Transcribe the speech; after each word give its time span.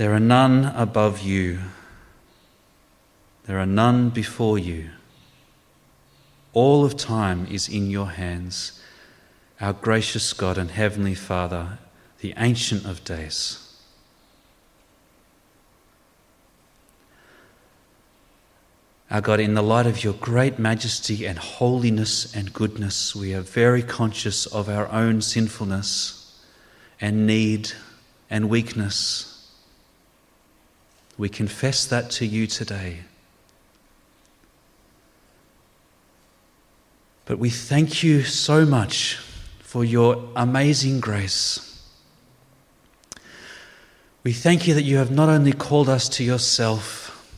There 0.00 0.14
are 0.14 0.18
none 0.18 0.64
above 0.64 1.20
you, 1.20 1.58
there 3.44 3.58
are 3.58 3.66
none 3.66 4.08
before 4.08 4.58
you. 4.58 4.88
All 6.54 6.86
of 6.86 6.96
time 6.96 7.46
is 7.50 7.68
in 7.68 7.90
your 7.90 8.12
hands, 8.12 8.80
our 9.60 9.74
gracious 9.74 10.32
God 10.32 10.56
and 10.56 10.70
Heavenly 10.70 11.14
Father, 11.14 11.80
the 12.20 12.32
Ancient 12.38 12.86
of 12.86 13.04
Days. 13.04 13.76
Our 19.10 19.20
God, 19.20 19.38
in 19.38 19.52
the 19.52 19.62
light 19.62 19.86
of 19.86 20.02
your 20.02 20.14
great 20.14 20.58
majesty 20.58 21.26
and 21.26 21.38
holiness 21.38 22.34
and 22.34 22.54
goodness, 22.54 23.14
we 23.14 23.34
are 23.34 23.42
very 23.42 23.82
conscious 23.82 24.46
of 24.46 24.70
our 24.70 24.90
own 24.90 25.20
sinfulness 25.20 26.42
and 27.02 27.26
need 27.26 27.72
and 28.30 28.48
weakness. 28.48 29.29
We 31.20 31.28
confess 31.28 31.84
that 31.84 32.08
to 32.12 32.24
you 32.24 32.46
today. 32.46 33.00
But 37.26 37.38
we 37.38 37.50
thank 37.50 38.02
you 38.02 38.22
so 38.22 38.64
much 38.64 39.16
for 39.58 39.84
your 39.84 40.30
amazing 40.34 41.00
grace. 41.00 41.84
We 44.24 44.32
thank 44.32 44.66
you 44.66 44.72
that 44.72 44.84
you 44.84 44.96
have 44.96 45.10
not 45.10 45.28
only 45.28 45.52
called 45.52 45.90
us 45.90 46.08
to 46.08 46.24
yourself, 46.24 47.30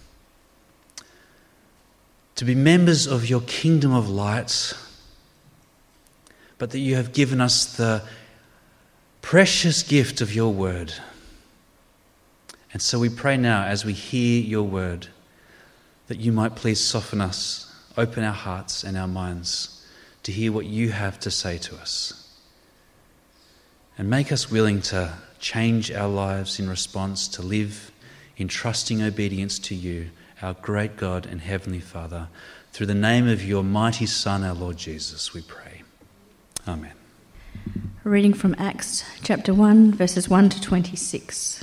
to 2.36 2.44
be 2.44 2.54
members 2.54 3.08
of 3.08 3.28
your 3.28 3.40
kingdom 3.40 3.92
of 3.92 4.08
light, 4.08 4.74
but 6.56 6.70
that 6.70 6.78
you 6.78 6.94
have 6.94 7.12
given 7.12 7.40
us 7.40 7.64
the 7.76 8.04
precious 9.22 9.82
gift 9.82 10.20
of 10.20 10.32
your 10.32 10.52
word. 10.52 10.94
And 12.72 12.80
so 12.80 12.98
we 12.98 13.08
pray 13.08 13.36
now 13.36 13.64
as 13.64 13.84
we 13.84 13.92
hear 13.92 14.42
your 14.42 14.62
word 14.62 15.08
that 16.06 16.18
you 16.18 16.32
might 16.32 16.56
please 16.56 16.80
soften 16.80 17.20
us, 17.20 17.72
open 17.96 18.24
our 18.24 18.32
hearts 18.32 18.82
and 18.82 18.96
our 18.96 19.08
minds 19.08 19.86
to 20.22 20.32
hear 20.32 20.52
what 20.52 20.66
you 20.66 20.90
have 20.90 21.18
to 21.20 21.30
say 21.30 21.58
to 21.58 21.76
us. 21.76 22.18
And 23.98 24.08
make 24.08 24.32
us 24.32 24.50
willing 24.50 24.80
to 24.82 25.14
change 25.38 25.92
our 25.92 26.08
lives 26.08 26.58
in 26.58 26.68
response 26.68 27.28
to 27.28 27.42
live 27.42 27.92
in 28.36 28.48
trusting 28.48 29.02
obedience 29.02 29.58
to 29.58 29.74
you 29.74 30.10
our 30.40 30.54
great 30.54 30.96
God 30.96 31.26
and 31.26 31.40
Heavenly 31.40 31.80
Father. 31.80 32.28
Through 32.72 32.86
the 32.86 32.94
name 32.94 33.28
of 33.28 33.44
your 33.44 33.62
mighty 33.62 34.06
Son, 34.06 34.42
our 34.42 34.54
Lord 34.54 34.76
Jesus, 34.76 35.32
we 35.32 35.42
pray. 35.42 35.82
Amen. 36.66 36.92
Reading 38.02 38.34
from 38.34 38.56
Acts 38.58 39.04
chapter 39.22 39.54
1, 39.54 39.92
verses 39.92 40.28
1 40.28 40.48
to 40.48 40.60
26. 40.60 41.62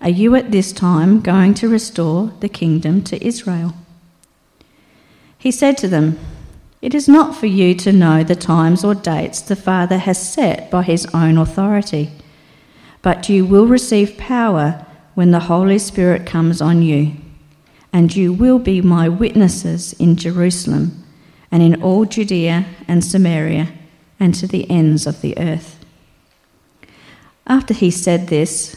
are 0.00 0.08
you 0.08 0.34
at 0.34 0.52
this 0.52 0.72
time 0.72 1.20
going 1.20 1.54
to 1.54 1.68
restore 1.68 2.32
the 2.40 2.48
kingdom 2.48 3.02
to 3.04 3.24
Israel? 3.24 3.74
He 5.38 5.50
said 5.50 5.76
to 5.78 5.88
them, 5.88 6.18
It 6.80 6.94
is 6.94 7.08
not 7.08 7.36
for 7.36 7.46
you 7.46 7.74
to 7.76 7.92
know 7.92 8.22
the 8.22 8.36
times 8.36 8.84
or 8.84 8.94
dates 8.94 9.40
the 9.40 9.56
Father 9.56 9.98
has 9.98 10.32
set 10.32 10.70
by 10.70 10.82
his 10.82 11.06
own 11.14 11.38
authority, 11.38 12.10
but 13.02 13.28
you 13.28 13.44
will 13.44 13.66
receive 13.66 14.18
power 14.18 14.84
when 15.14 15.30
the 15.32 15.40
Holy 15.40 15.78
Spirit 15.78 16.26
comes 16.26 16.60
on 16.60 16.82
you, 16.82 17.12
and 17.92 18.14
you 18.14 18.32
will 18.32 18.58
be 18.58 18.80
my 18.80 19.08
witnesses 19.08 19.92
in 19.94 20.16
Jerusalem 20.16 21.04
and 21.50 21.62
in 21.62 21.82
all 21.82 22.04
Judea 22.04 22.66
and 22.86 23.04
Samaria 23.04 23.72
and 24.20 24.34
to 24.34 24.46
the 24.46 24.68
ends 24.70 25.06
of 25.06 25.20
the 25.20 25.36
earth. 25.38 25.84
After 27.46 27.72
he 27.72 27.90
said 27.90 28.28
this, 28.28 28.76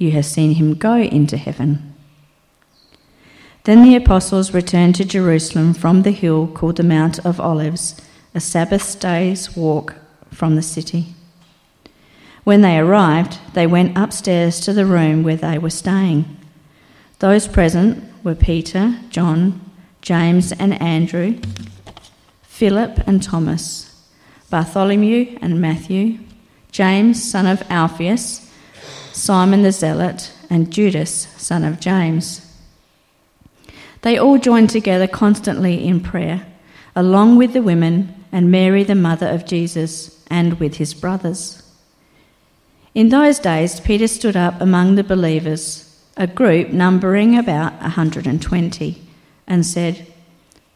you 0.00 0.12
have 0.12 0.24
seen 0.24 0.54
him 0.54 0.74
go 0.74 0.96
into 0.96 1.36
heaven. 1.36 1.94
Then 3.64 3.82
the 3.84 3.94
apostles 3.94 4.54
returned 4.54 4.94
to 4.94 5.04
Jerusalem 5.04 5.74
from 5.74 6.02
the 6.02 6.10
hill 6.10 6.46
called 6.46 6.76
the 6.76 6.82
Mount 6.82 7.18
of 7.18 7.38
Olives, 7.38 8.00
a 8.34 8.40
Sabbath 8.40 8.98
day's 8.98 9.54
walk 9.54 9.94
from 10.32 10.56
the 10.56 10.62
city. 10.62 11.14
When 12.44 12.62
they 12.62 12.78
arrived, 12.78 13.38
they 13.52 13.66
went 13.66 13.98
upstairs 13.98 14.58
to 14.60 14.72
the 14.72 14.86
room 14.86 15.22
where 15.22 15.36
they 15.36 15.58
were 15.58 15.68
staying. 15.68 16.24
Those 17.18 17.46
present 17.46 18.02
were 18.24 18.34
Peter, 18.34 18.96
John, 19.10 19.60
James 20.00 20.50
and 20.52 20.80
Andrew, 20.80 21.38
Philip 22.42 23.06
and 23.06 23.22
Thomas, 23.22 24.02
Bartholomew 24.48 25.38
and 25.42 25.60
Matthew, 25.60 26.20
James, 26.72 27.22
son 27.22 27.46
of 27.46 27.62
Alphaeus, 27.70 28.49
Simon 29.12 29.62
the 29.62 29.72
Zealot, 29.72 30.32
and 30.48 30.72
Judas, 30.72 31.28
son 31.36 31.64
of 31.64 31.80
James. 31.80 32.46
They 34.02 34.18
all 34.18 34.38
joined 34.38 34.70
together 34.70 35.06
constantly 35.06 35.86
in 35.86 36.00
prayer, 36.00 36.46
along 36.96 37.36
with 37.36 37.52
the 37.52 37.62
women 37.62 38.14
and 38.32 38.50
Mary, 38.50 38.82
the 38.84 38.94
mother 38.94 39.28
of 39.28 39.46
Jesus, 39.46 40.24
and 40.30 40.58
with 40.58 40.76
his 40.76 40.94
brothers. 40.94 41.62
In 42.94 43.08
those 43.08 43.38
days, 43.38 43.80
Peter 43.80 44.08
stood 44.08 44.36
up 44.36 44.60
among 44.60 44.94
the 44.94 45.04
believers 45.04 45.86
a 46.16 46.26
group 46.26 46.68
numbering 46.68 47.38
about 47.38 47.80
120, 47.80 49.02
and 49.46 49.64
said, 49.64 50.06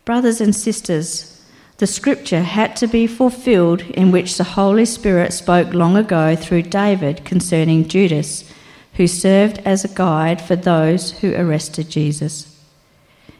Brothers 0.04 0.40
and 0.40 0.54
sisters, 0.54 1.33
the 1.78 1.86
scripture 1.86 2.42
had 2.42 2.76
to 2.76 2.86
be 2.86 3.06
fulfilled 3.06 3.82
in 3.82 4.10
which 4.10 4.36
the 4.36 4.44
Holy 4.44 4.84
Spirit 4.84 5.32
spoke 5.32 5.74
long 5.74 5.96
ago 5.96 6.36
through 6.36 6.62
David 6.62 7.24
concerning 7.24 7.88
Judas, 7.88 8.50
who 8.94 9.06
served 9.06 9.58
as 9.64 9.84
a 9.84 9.88
guide 9.88 10.40
for 10.40 10.56
those 10.56 11.12
who 11.18 11.34
arrested 11.34 11.90
Jesus. 11.90 12.56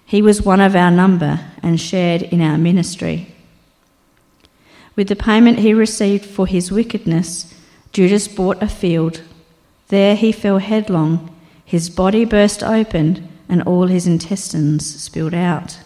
He 0.05 0.21
was 0.21 0.43
one 0.43 0.61
of 0.61 0.75
our 0.75 0.91
number 0.91 1.41
and 1.63 1.81
shared 1.81 2.23
in 2.23 2.41
our 2.41 2.59
ministry. 2.59 3.35
With 4.97 5.09
the 5.09 5.17
payment 5.17 5.61
he 5.61 5.73
received 5.73 6.25
for 6.25 6.47
his 6.47 6.73
wickedness, 6.73 7.55
Judas 7.93 8.29
bought 8.29 8.63
a 8.63 8.69
field. 8.69 9.23
There 9.89 10.17
he 10.17 10.33
fell 10.33 10.59
headlong 10.59 11.35
his 11.65 11.91
body 11.91 12.25
burst 12.25 12.63
open, 12.63 13.29
and 13.49 13.63
all 13.63 13.87
his 13.87 14.07
intestines 14.07 15.03
spilled 15.03 15.35
out. 15.35 15.79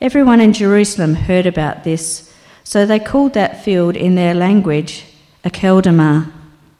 Everyone 0.00 0.40
in 0.40 0.52
Jerusalem 0.52 1.14
heard 1.14 1.44
about 1.44 1.82
this, 1.82 2.32
so 2.62 2.86
they 2.86 3.00
called 3.00 3.34
that 3.34 3.64
field 3.64 3.96
in 3.96 4.14
their 4.14 4.32
language 4.32 5.04
Akeldama, 5.44 6.30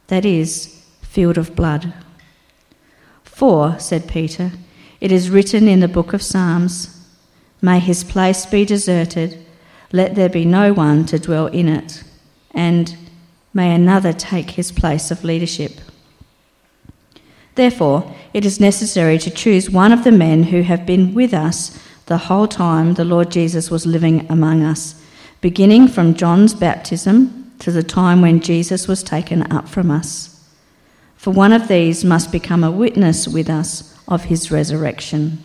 that 0.07 0.23
is, 0.23 0.85
field 1.01 1.37
of 1.37 1.53
blood. 1.53 1.93
For, 3.25 3.77
said 3.77 4.07
Peter, 4.07 4.53
it 5.01 5.11
is 5.11 5.29
written 5.29 5.67
in 5.67 5.81
the 5.81 5.89
book 5.89 6.13
of 6.13 6.21
Psalms, 6.21 6.95
May 7.61 7.79
his 7.79 8.05
place 8.05 8.45
be 8.45 8.63
deserted, 8.63 9.45
let 9.91 10.15
there 10.15 10.29
be 10.29 10.45
no 10.45 10.71
one 10.71 11.05
to 11.07 11.19
dwell 11.19 11.47
in 11.47 11.67
it, 11.67 12.05
and 12.51 12.95
may 13.53 13.75
another 13.75 14.13
take 14.13 14.51
his 14.51 14.71
place 14.71 15.11
of 15.11 15.25
leadership. 15.25 15.81
Therefore, 17.55 18.15
it 18.33 18.45
is 18.45 18.61
necessary 18.61 19.17
to 19.17 19.29
choose 19.29 19.69
one 19.69 19.91
of 19.91 20.05
the 20.05 20.13
men 20.13 20.43
who 20.43 20.61
have 20.61 20.85
been 20.85 21.13
with 21.13 21.33
us 21.33 21.77
the 22.09 22.17
whole 22.17 22.47
time 22.47 22.95
the 22.95 23.05
Lord 23.05 23.29
Jesus 23.29 23.69
was 23.69 23.85
living 23.85 24.25
among 24.31 24.63
us, 24.63 24.99
beginning 25.41 25.87
from 25.87 26.15
John's 26.15 26.55
baptism 26.55 27.53
to 27.59 27.71
the 27.71 27.83
time 27.83 28.19
when 28.19 28.41
Jesus 28.41 28.87
was 28.87 29.03
taken 29.03 29.49
up 29.51 29.69
from 29.69 29.91
us. 29.91 30.35
For 31.17 31.31
one 31.31 31.53
of 31.53 31.67
these 31.67 32.03
must 32.03 32.31
become 32.31 32.63
a 32.63 32.71
witness 32.71 33.27
with 33.27 33.47
us 33.47 33.95
of 34.07 34.23
his 34.23 34.49
resurrection. 34.49 35.43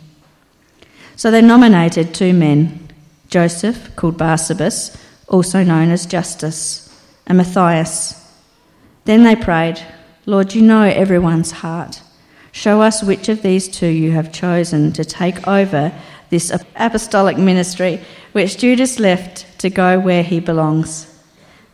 So 1.15 1.29
they 1.29 1.41
nominated 1.41 2.13
two 2.13 2.33
men 2.33 2.81
Joseph, 3.29 3.95
called 3.95 4.17
Barsabbas, 4.17 4.97
also 5.27 5.63
known 5.63 5.91
as 5.91 6.05
Justus, 6.05 6.89
and 7.27 7.37
Matthias. 7.37 8.33
Then 9.03 9.23
they 9.23 9.35
prayed, 9.35 9.81
Lord, 10.25 10.55
you 10.55 10.61
know 10.63 10.83
everyone's 10.83 11.51
heart. 11.51 12.01
Show 12.51 12.81
us 12.81 13.03
which 13.03 13.27
of 13.29 13.41
these 13.41 13.67
two 13.67 13.87
you 13.87 14.11
have 14.11 14.31
chosen 14.31 14.93
to 14.93 15.03
take 15.03 15.47
over 15.47 15.91
this 16.29 16.51
apostolic 16.75 17.37
ministry, 17.37 18.01
which 18.31 18.57
Judas 18.57 18.99
left 18.99 19.59
to 19.59 19.69
go 19.69 19.99
where 19.99 20.23
he 20.23 20.39
belongs. 20.39 21.11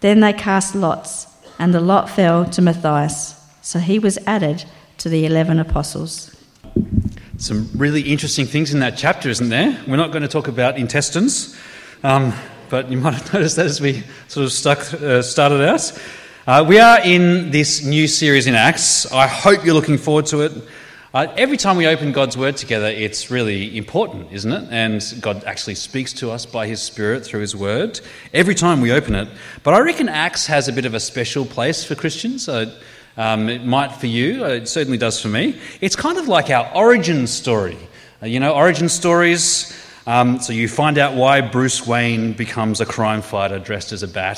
Then 0.01 0.19
they 0.19 0.33
cast 0.33 0.75
lots, 0.75 1.27
and 1.59 1.74
the 1.74 1.80
lot 1.80 2.09
fell 2.09 2.45
to 2.45 2.62
Matthias. 2.62 3.39
So 3.62 3.80
he 3.80 4.00
was 4.00 4.18
added 4.25 4.65
to 4.98 5.09
the 5.09 5.25
11 5.25 5.59
apostles. 5.59 6.36
Some 7.38 7.69
really 7.75 8.01
interesting 8.01 8.45
things 8.45 8.74
in 8.74 8.80
that 8.81 8.98
chapter, 8.98 9.30
isn't 9.30 9.50
there? 9.50 9.80
We're 9.88 9.98
not 9.98 10.12
going 10.12 10.21
to 10.21 10.27
talk 10.27 10.48
about 10.48 10.77
intestines, 10.77 11.56
um, 12.03 12.33
but 12.69 12.89
you 12.92 12.98
might 13.01 13.13
have 13.13 13.33
noticed 13.33 13.56
that 13.56 13.65
as 13.65 13.81
we 13.81 14.03
sort 14.27 14.45
of 14.45 14.51
stuck, 14.51 14.80
uh, 14.94 15.21
started 15.21 15.62
out. 15.68 15.92
Uh, 16.48 16.65
we 16.68 16.80
are 16.80 17.00
in 17.01 17.51
this 17.51 17.83
new 17.83 18.07
series 18.07 18.48
in 18.48 18.56
Acts. 18.56 19.12
I 19.12 19.27
hope 19.27 19.63
you're 19.63 19.75
looking 19.75 19.98
forward 20.00 20.25
to 20.27 20.42
it. 20.42 20.51
Uh, 21.13 21.27
every 21.35 21.57
time 21.57 21.75
we 21.75 21.87
open 21.87 22.13
God's 22.13 22.37
Word 22.37 22.55
together, 22.55 22.87
it's 22.87 23.29
really 23.29 23.77
important, 23.77 24.31
isn't 24.31 24.49
it? 24.49 24.69
And 24.71 25.03
God 25.19 25.43
actually 25.43 25.75
speaks 25.75 26.13
to 26.13 26.31
us 26.31 26.45
by 26.45 26.67
His 26.67 26.81
Spirit 26.81 27.25
through 27.25 27.41
His 27.41 27.53
Word 27.53 27.99
every 28.33 28.55
time 28.55 28.79
we 28.79 28.93
open 28.93 29.15
it. 29.15 29.27
But 29.63 29.73
I 29.73 29.79
reckon 29.79 30.07
Acts 30.07 30.45
has 30.47 30.69
a 30.69 30.71
bit 30.71 30.85
of 30.85 30.93
a 30.93 31.01
special 31.01 31.45
place 31.45 31.83
for 31.83 31.95
Christians. 31.95 32.47
Uh, 32.47 32.73
um, 33.17 33.49
it 33.49 33.65
might 33.65 33.91
for 33.91 34.07
you, 34.07 34.45
uh, 34.45 34.49
it 34.49 34.69
certainly 34.69 34.97
does 34.97 35.19
for 35.19 35.27
me. 35.27 35.59
It's 35.81 35.97
kind 35.97 36.17
of 36.17 36.29
like 36.29 36.49
our 36.49 36.73
origin 36.73 37.27
story. 37.27 37.77
Uh, 38.23 38.27
you 38.27 38.39
know, 38.39 38.53
origin 38.53 38.87
stories. 38.87 39.77
Um, 40.07 40.39
so 40.39 40.53
you 40.53 40.69
find 40.69 40.97
out 40.97 41.15
why 41.15 41.41
Bruce 41.41 41.85
Wayne 41.85 42.31
becomes 42.31 42.79
a 42.79 42.85
crime 42.85 43.21
fighter 43.21 43.59
dressed 43.59 43.91
as 43.91 44.01
a 44.01 44.07
bat. 44.07 44.37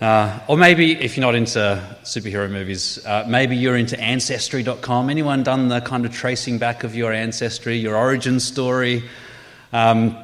Uh, 0.00 0.38
or 0.46 0.56
maybe, 0.56 0.92
if 0.92 1.16
you're 1.16 1.26
not 1.26 1.34
into 1.34 1.82
superhero 2.04 2.48
movies, 2.48 3.04
uh, 3.04 3.24
maybe 3.26 3.56
you're 3.56 3.76
into 3.76 3.98
Ancestry.com. 3.98 5.10
Anyone 5.10 5.42
done 5.42 5.66
the 5.66 5.80
kind 5.80 6.06
of 6.06 6.12
tracing 6.12 6.58
back 6.58 6.84
of 6.84 6.94
your 6.94 7.12
ancestry, 7.12 7.76
your 7.76 7.96
origin 7.96 8.38
story? 8.38 9.02
Um, 9.72 10.16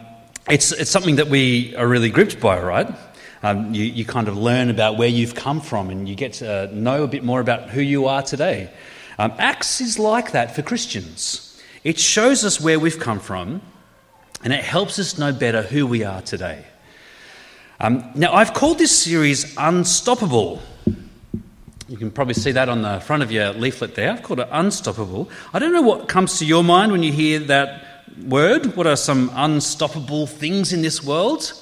it's, 0.49 0.71
it's 0.71 0.91
something 0.91 1.17
that 1.17 1.27
we 1.27 1.75
are 1.75 1.89
really 1.89 2.11
gripped 2.11 2.39
by, 2.39 2.61
right? 2.61 2.89
Um, 3.43 3.75
you, 3.75 3.85
you 3.85 4.05
kind 4.05 4.29
of 4.29 4.37
learn 4.37 4.71
about 4.71 4.97
where 4.97 5.09
you've 5.09 5.35
come 5.35 5.61
from 5.61 5.91
and 5.91 6.09
you 6.09 6.15
get 6.15 6.35
to 6.35 6.73
know 6.73 7.03
a 7.03 7.09
bit 7.09 7.25
more 7.25 7.41
about 7.41 7.71
who 7.71 7.81
you 7.81 8.07
are 8.07 8.23
today. 8.23 8.71
Um, 9.19 9.33
Acts 9.39 9.81
is 9.81 9.99
like 9.99 10.33
that 10.33 10.55
for 10.55 10.63
Christians. 10.63 11.61
It 11.83 11.99
shows 11.99 12.45
us 12.45 12.61
where 12.61 12.79
we've 12.79 12.99
come 12.99 13.19
from 13.19 13.61
and 14.45 14.53
it 14.53 14.63
helps 14.63 15.01
us 15.01 15.19
know 15.19 15.33
better 15.33 15.63
who 15.63 15.87
we 15.87 16.05
are 16.05 16.23
today. 16.23 16.65
Um, 17.81 18.09
now, 18.15 18.33
I've 18.33 18.55
called 18.55 18.79
this 18.79 18.97
series 18.97 19.57
Unstoppable. 19.59 20.63
You 21.89 21.97
can 21.97 22.13
probably 22.13 22.35
see 22.35 22.53
that 22.53 22.69
on 22.69 22.83
the 22.83 23.01
front 23.01 23.25
of 23.25 23.33
your 23.33 23.53
leaflet 23.53 23.97
there. 23.97 24.13
I've 24.13 24.23
called 24.23 24.41
it 24.41 24.49
Unstoppable. 24.53 25.29
I 25.53 25.59
don't 25.59 25.73
know 25.73 25.83
what 25.83 26.07
comes 26.09 26.39
to 26.39 26.47
your 26.47 26.63
mind 26.63 26.93
when 26.93 27.03
you 27.03 27.13
hear 27.13 27.41
that 27.41 27.85
word. 28.27 28.77
What 28.77 28.87
are 28.87 28.97
some 28.97 29.31
unstoppable 29.35 30.29
things 30.29 30.73
in 30.73 30.83
this 30.83 31.03
world? 31.03 31.53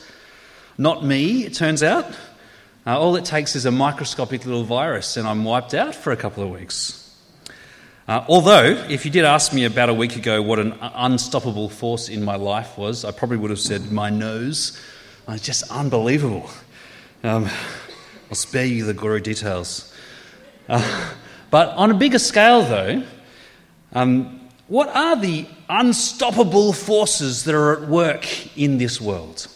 Not 0.77 1.05
me, 1.05 1.45
it 1.45 1.55
turns 1.55 1.83
out. 1.83 2.07
Uh, 2.87 2.99
all 2.99 3.17
it 3.17 3.25
takes 3.25 3.57
is 3.57 3.65
a 3.65 3.71
microscopic 3.71 4.45
little 4.45 4.65
virus, 4.65 5.17
and 5.17 5.27
I'm 5.27 5.45
wiped 5.45 5.73
out 5.73 5.95
for 5.95 6.13
a 6.13 6.17
couple 6.17 6.43
of 6.43 6.51
weeks. 6.51 6.99
Uh, 8.07 8.25
although, 8.29 8.65
if 8.91 9.07
you 9.07 9.11
did 9.11 9.25
ask 9.25 9.55
me 9.55 9.65
about 9.65 9.89
a 9.89 9.95
week 9.95 10.17
ago 10.17 10.43
what 10.43 10.59
an 10.59 10.75
unstoppable 10.81 11.71
force 11.71 12.11
in 12.11 12.23
my 12.23 12.37
life 12.37 12.77
was, 12.77 13.05
I 13.05 13.13
probably 13.13 13.39
would 13.39 13.51
have 13.51 13.61
said 13.61 13.91
my 13.91 14.11
nose 14.11 14.79
uh, 15.29 15.33
it's 15.33 15.45
just 15.45 15.71
unbelievable. 15.71 16.49
Um, 17.23 17.49
I'll 18.29 18.35
spare 18.35 18.65
you 18.65 18.85
the 18.85 18.95
gory 18.95 19.21
details. 19.21 19.95
Uh, 20.69 21.13
but 21.51 21.69
on 21.77 21.91
a 21.91 21.95
bigger 21.95 22.19
scale, 22.19 22.63
though, 22.63 23.03
um, 23.93 24.41
what 24.69 24.89
are 24.89 25.17
the 25.17 25.47
unstoppable 25.69 26.73
forces 26.73 27.45
that 27.45 27.55
are 27.55 27.83
at 27.83 27.89
work 27.89 28.57
in 28.57 28.79
this 28.79 29.01
world? 29.01 29.49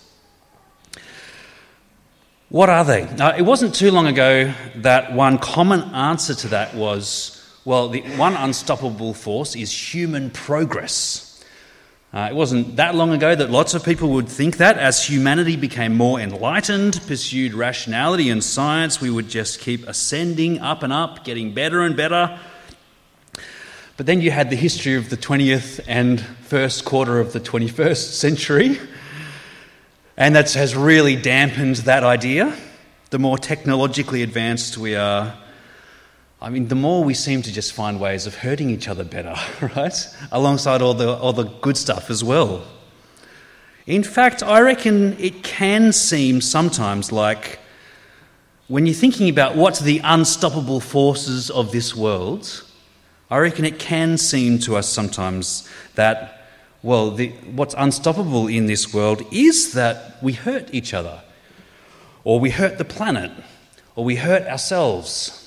What 2.49 2.69
are 2.69 2.85
they? 2.85 3.03
Uh, 3.03 3.37
it 3.37 3.43
wasn't 3.43 3.75
too 3.75 3.91
long 3.91 4.07
ago 4.07 4.53
that 4.77 5.13
one 5.13 5.39
common 5.39 5.83
answer 5.95 6.35
to 6.35 6.49
that 6.49 6.75
was 6.75 7.37
well, 7.67 7.89
the 7.89 8.03
one 8.17 8.35
unstoppable 8.35 9.13
force 9.13 9.57
is 9.57 9.73
human 9.73 10.31
progress. 10.31 11.26
Uh, 12.17 12.29
it 12.31 12.35
wasn't 12.35 12.77
that 12.77 12.95
long 12.95 13.13
ago 13.13 13.35
that 13.35 13.51
lots 13.51 13.75
of 13.75 13.85
people 13.85 14.09
would 14.09 14.27
think 14.27 14.57
that 14.57 14.79
as 14.79 15.05
humanity 15.05 15.55
became 15.55 15.95
more 15.95 16.19
enlightened, 16.19 16.99
pursued 17.07 17.53
rationality 17.53 18.31
and 18.31 18.43
science, 18.43 19.03
we 19.03 19.11
would 19.11 19.29
just 19.29 19.61
keep 19.61 19.87
ascending 19.87 20.59
up 20.61 20.83
and 20.83 20.95
up, 20.95 21.27
getting 21.27 21.53
better 21.53 21.83
and 21.83 21.95
better. 21.95 22.41
But 23.99 24.07
then 24.07 24.23
you 24.23 24.31
had 24.31 24.49
the 24.49 24.57
history 24.57 24.95
of 24.95 25.11
the 25.11 25.19
20th 25.19 25.85
and 25.87 26.19
first 26.19 26.87
quarter 26.87 27.21
of 27.21 27.35
the 27.35 27.41
21st 27.41 28.15
century, 28.15 28.81
and 30.17 30.35
that 30.37 30.51
has 30.55 30.75
really 30.75 31.17
dampened 31.17 31.77
that 31.85 32.03
idea. 32.03 32.57
The 33.11 33.19
more 33.19 33.37
technologically 33.37 34.23
advanced 34.23 34.79
we 34.79 34.97
are, 34.97 35.37
I 36.41 36.51
mean, 36.51 36.69
the 36.69 36.75
more 36.75 37.03
we 37.03 37.15
seem 37.15 37.41
to 37.43 37.53
just 37.53 37.73
find 37.73 37.99
ways 37.99 38.27
of 38.27 38.37
hurting 38.37 38.69
each 38.69 38.89
other 38.89 39.05
better, 39.05 39.35
right? 39.77 40.17
Alongside 40.31 40.83
all 40.83 40.95
the, 40.95 41.15
all 41.15 41.33
the 41.33 41.45
good 41.45 41.77
stuff 41.77 42.11
as 42.11 42.23
well. 42.23 42.65
In 43.87 44.03
fact, 44.03 44.43
I 44.43 44.61
reckon 44.61 45.19
it 45.19 45.43
can 45.43 45.93
seem 45.93 46.41
sometimes 46.41 47.13
like 47.13 47.61
when 48.69 48.85
you're 48.85 48.95
thinking 48.95 49.29
about 49.29 49.55
what's 49.55 49.79
the 49.79 50.01
unstoppable 50.03 50.81
forces 50.81 51.51
of 51.51 51.71
this 51.71 51.95
world, 51.95 52.65
I 53.31 53.39
reckon 53.39 53.65
it 53.65 53.79
can 53.79 54.19
seem 54.19 54.59
to 54.61 54.77
us 54.77 54.89
sometimes 54.89 55.69
that, 55.95 56.49
well, 56.83 57.13
the, 57.13 57.29
what's 57.55 57.75
unstoppable 57.79 58.49
in 58.49 58.67
this 58.67 58.93
world 58.93 59.23
is 59.33 59.73
that 59.75 60.23
we 60.23 60.33
hurt 60.33 60.75
each 60.75 60.93
other, 60.93 61.23
or 62.25 62.41
we 62.41 62.51
hurt 62.51 62.79
the 62.79 62.85
planet, 62.85 63.31
or 63.95 64.05
we 64.05 64.17
hurt 64.17 64.43
ourselves. 64.47 65.46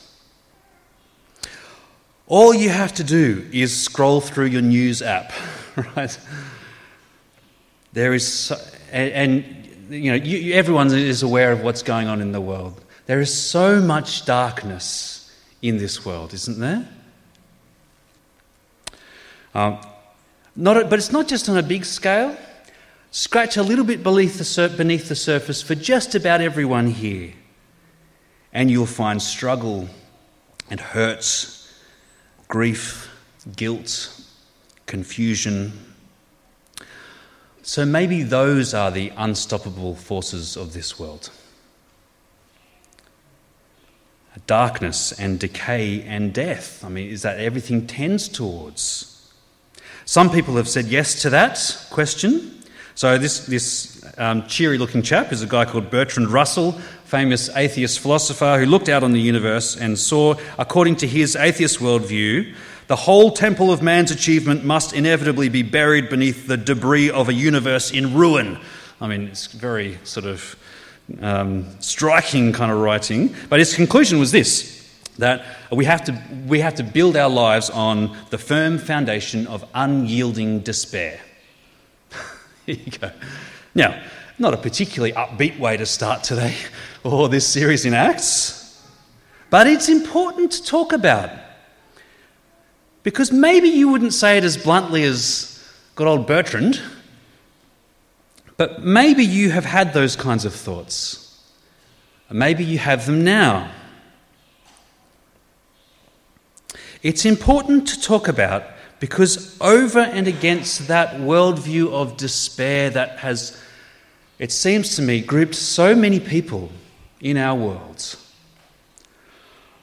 All 2.29 2.53
you 2.53 2.69
have 2.69 2.93
to 2.93 3.03
do 3.03 3.50
is 3.51 3.75
scroll 3.75 4.21
through 4.21 4.45
your 4.45 4.62
news 4.62 5.01
app, 5.01 5.33
right? 5.95 6.17
There 7.91 8.13
is, 8.13 8.31
so, 8.31 8.62
and, 8.91 9.12
and, 9.33 9.65
you 9.89 10.12
know, 10.12 10.24
you, 10.24 10.53
everyone 10.53 10.93
is 10.93 11.24
aware 11.24 11.51
of 11.51 11.63
what's 11.63 11.81
going 11.81 12.07
on 12.07 12.21
in 12.21 12.31
the 12.31 12.39
world. 12.39 12.86
There 13.07 13.19
is 13.19 13.36
so 13.36 13.81
much 13.81 14.25
darkness 14.25 15.36
in 15.63 15.77
this 15.77 16.05
world, 16.05 16.36
isn't 16.36 16.59
there? 16.59 16.88
Um, 19.55 19.79
not, 20.55 20.88
but 20.88 21.00
it's 21.00 21.12
not 21.12 21.27
just 21.27 21.50
on 21.50 21.57
a 21.57 21.63
big 21.63 21.83
scale. 21.83 22.38
Scratch 23.09 23.57
a 23.57 23.63
little 23.63 23.83
bit 23.83 24.03
beneath 24.03 24.38
the, 24.38 24.69
beneath 24.77 25.09
the 25.09 25.15
surface 25.15 25.63
for 25.63 25.74
just 25.74 26.13
about 26.13 26.41
everyone 26.41 26.86
here, 26.86 27.33
and 28.53 28.69
you'll 28.69 28.86
find 28.86 29.19
struggle 29.19 29.89
and 30.69 30.79
hurts 30.79 31.59
grief, 32.50 33.15
guilt, 33.56 34.22
confusion. 34.86 35.72
So 37.62 37.86
maybe 37.86 38.24
those 38.24 38.74
are 38.74 38.91
the 38.91 39.13
unstoppable 39.15 39.96
forces 39.96 40.58
of 40.58 40.74
this 40.74 41.00
world. 41.00 41.29
Darkness 44.48 45.12
and 45.20 45.39
decay 45.39 46.01
and 46.03 46.34
death. 46.34 46.84
I 46.84 46.89
mean, 46.89 47.10
is 47.10 47.22
that 47.22 47.39
everything 47.39 47.86
tends 47.86 48.27
towards? 48.27 49.32
Some 50.06 50.32
people 50.32 50.56
have 50.56 50.68
said 50.68 50.86
yes 50.86 51.22
to 51.22 51.29
that 51.29 51.86
question. 51.91 52.63
So, 52.96 53.18
this, 53.18 53.46
this 53.46 54.03
um, 54.18 54.48
cheery 54.48 54.77
looking 54.77 55.01
chap 55.01 55.32
is 55.32 55.44
a 55.44 55.48
guy 55.48 55.65
called 55.65 55.89
Bertrand 55.89 56.29
Russell, 56.29 56.79
famous 57.10 57.50
atheist 57.56 58.00
philosopher 58.00 58.60
who 58.60 58.68
looked 58.68 58.88
out 58.88 59.01
on 59.01 59.13
the 59.13 59.20
universe 59.20 59.75
and 59.75 59.98
saw, 59.98 60.36
according 60.60 60.96
to 60.96 61.08
his 61.08 61.36
atheist 61.36 61.80
worldview, 61.80 62.54
the 62.86 62.96
whole 62.96 63.32
temple 63.32 63.72
of 63.72 63.82
man's 63.82 64.12
achievement 64.12 64.63
must 64.63 64.94
inevitably 64.94 65.50
be 65.50 65.63
buried 65.63 66.08
beneath 66.08 66.46
the 66.46 66.56
debris 66.56 67.10
of 67.10 67.28
a 67.28 67.34
universe 67.34 67.89
in 67.89 68.13
ruin. 68.13 68.60
I 69.01 69.08
mean, 69.08 69.24
it's 69.24 69.48
very 69.48 69.98
sort 70.04 70.28
of 70.28 70.56
um, 71.20 71.66
striking 71.80 72.54
kind 72.54 72.72
of 72.72 72.78
writing. 72.78 73.34
But 73.50 73.58
his 73.58 73.74
conclusion 73.74 74.20
was 74.20 74.32
this 74.32 74.78
that 75.18 75.44
we 75.72 75.86
have, 75.86 76.04
to, 76.06 76.22
we 76.48 76.60
have 76.60 76.75
to 76.75 76.84
build 76.84 77.18
our 77.18 77.30
lives 77.30 77.72
on 77.72 78.16
the 78.30 78.38
firm 78.38 78.78
foundation 78.78 79.48
of 79.48 79.66
unyielding 79.74 80.60
despair. 80.60 81.20
Here 82.68 82.75
you 82.75 82.92
go. 82.92 83.12
Now, 83.74 84.00
not 84.38 84.54
a 84.54 84.58
particularly 84.58 85.12
upbeat 85.13 85.60
way 85.60 85.75
to 85.75 85.86
start 85.86 86.24
today 86.24 86.56
or 87.03 87.29
this 87.29 87.48
series 87.48 87.86
in 87.86 87.94
Acts, 87.94 88.84
but 89.50 89.68
it's 89.68 89.89
important 89.89 90.51
to 90.51 90.63
talk 90.63 90.94
about. 90.94 91.29
Because 93.03 93.32
maybe 93.32 93.70
you 93.70 93.89
wouldn't 93.89 94.13
say 94.13 94.38
it 94.38 94.44
as 94.44 94.58
bluntly 94.58 95.03
as 95.03 95.63
good 95.96 96.08
old 96.08 96.27
Bertrand, 96.27 96.82
but 98.58 98.84
maybe 98.84 99.24
you 99.24 99.51
have 99.51 99.65
had 99.65 99.94
those 99.94 100.15
kinds 100.15 100.46
of 100.46 100.53
thoughts. 100.53 101.25
Maybe 102.29 102.63
you 102.63 102.77
have 102.77 103.06
them 103.06 103.24
now. 103.24 103.72
It's 107.01 107.25
important 107.25 107.88
to 107.88 108.01
talk 108.01 108.27
about 108.27 108.63
because 109.00 109.58
over 109.62 110.00
and 110.00 110.27
against 110.27 110.89
that 110.89 111.15
worldview 111.15 111.91
of 111.91 112.18
despair 112.18 112.89
that 112.89 113.20
has, 113.20 113.58
it 114.38 114.51
seems 114.51 114.98
to 114.98 115.01
me, 115.01 115.22
grouped 115.22 115.56
so 115.56 115.96
many 115.96 116.20
people 116.20 116.70
in 117.21 117.38
our 117.38 117.55
worlds. 117.55 118.25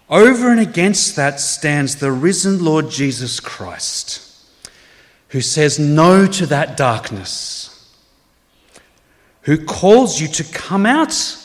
over 0.08 0.50
and 0.50 0.60
against 0.60 1.16
that 1.16 1.40
stands 1.40 1.96
the 1.96 2.12
risen 2.12 2.64
Lord 2.64 2.90
Jesus 2.90 3.40
Christ, 3.40 4.22
who 5.30 5.40
says 5.40 5.78
no 5.78 6.26
to 6.28 6.46
that 6.46 6.76
darkness, 6.76 7.92
who 9.42 9.64
calls 9.64 10.20
you 10.20 10.28
to 10.28 10.44
come 10.44 10.86
out 10.86 11.36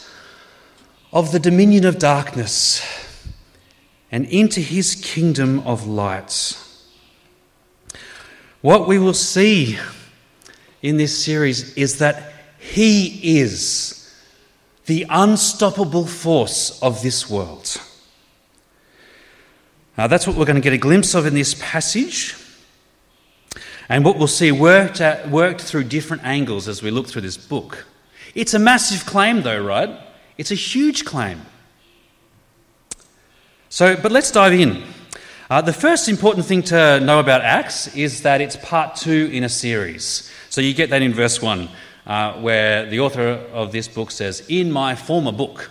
of 1.12 1.31
the 1.31 1.39
dominion 1.39 1.86
of 1.86 1.98
darkness 1.98 2.81
and 4.12 4.25
into 4.27 4.60
his 4.60 4.95
kingdom 4.95 5.60
of 5.62 5.88
light. 5.88 6.57
What 8.62 8.88
we 8.88 9.00
will 9.00 9.13
see 9.15 9.79
in 10.81 10.98
this 10.98 11.24
series 11.24 11.75
is 11.75 11.98
that 12.00 12.33
he 12.60 13.39
is 13.39 14.00
the 14.86 15.06
unstoppable 15.10 16.06
force 16.06 16.82
of 16.82 17.02
this 17.02 17.30
world. 17.30 17.80
Now, 19.98 20.08
that's 20.08 20.26
what 20.26 20.36
we're 20.36 20.46
going 20.46 20.56
to 20.56 20.62
get 20.62 20.74
a 20.74 20.78
glimpse 20.78 21.14
of 21.14 21.26
in 21.26 21.34
this 21.34 21.54
passage. 21.60 22.36
And 23.90 24.06
what 24.06 24.18
we'll 24.18 24.28
see 24.28 24.52
worked, 24.52 25.02
at, 25.02 25.30
worked 25.30 25.62
through 25.62 25.84
different 25.84 26.24
angles 26.24 26.68
as 26.68 26.82
we 26.82 26.92
look 26.92 27.08
through 27.08 27.24
this 27.24 27.38
book. 27.38 27.86
It's 28.34 28.54
a 28.54 28.60
massive 28.60 29.06
claim, 29.06 29.42
though, 29.42 29.62
right? 29.62 29.90
It's 30.38 30.52
a 30.52 30.56
huge 30.56 31.04
claim. 31.04 31.42
So, 33.70 33.96
but 33.96 34.12
let's 34.12 34.32
dive 34.32 34.54
in. 34.54 34.84
Uh, 35.50 35.62
the 35.62 35.74
first 35.74 36.08
important 36.08 36.46
thing 36.46 36.64
to 36.64 37.02
know 37.02 37.20
about 37.20 37.42
Acts 37.42 37.94
is 37.94 38.22
that 38.22 38.40
it's 38.40 38.56
part 38.56 38.96
two 38.96 39.30
in 39.34 39.44
a 39.44 39.50
series. 39.50 40.32
So 40.50 40.62
you 40.62 40.74
get 40.74 40.90
that 40.92 41.02
in 41.02 41.14
verse 41.14 41.42
one, 41.42 41.68
uh, 42.05 42.34
where 42.41 42.86
the 42.86 43.00
author 43.00 43.46
of 43.53 43.72
this 43.72 43.88
book 43.88 44.12
says, 44.12 44.43
In 44.50 44.72
my 44.72 44.96
former 44.96 45.31
book, 45.31 45.70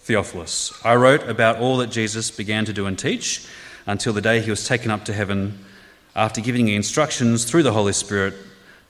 Theophilus, 0.00 0.72
I 0.84 0.94
wrote 0.96 1.28
about 1.28 1.58
all 1.58 1.76
that 1.78 1.90
Jesus 1.90 2.30
began 2.30 2.64
to 2.64 2.72
do 2.72 2.86
and 2.86 2.98
teach 2.98 3.46
until 3.86 4.12
the 4.12 4.20
day 4.20 4.40
he 4.40 4.50
was 4.50 4.66
taken 4.66 4.90
up 4.90 5.04
to 5.06 5.12
heaven 5.12 5.64
after 6.14 6.40
giving 6.40 6.68
instructions 6.68 7.44
through 7.44 7.62
the 7.62 7.72
Holy 7.72 7.92
Spirit 7.92 8.34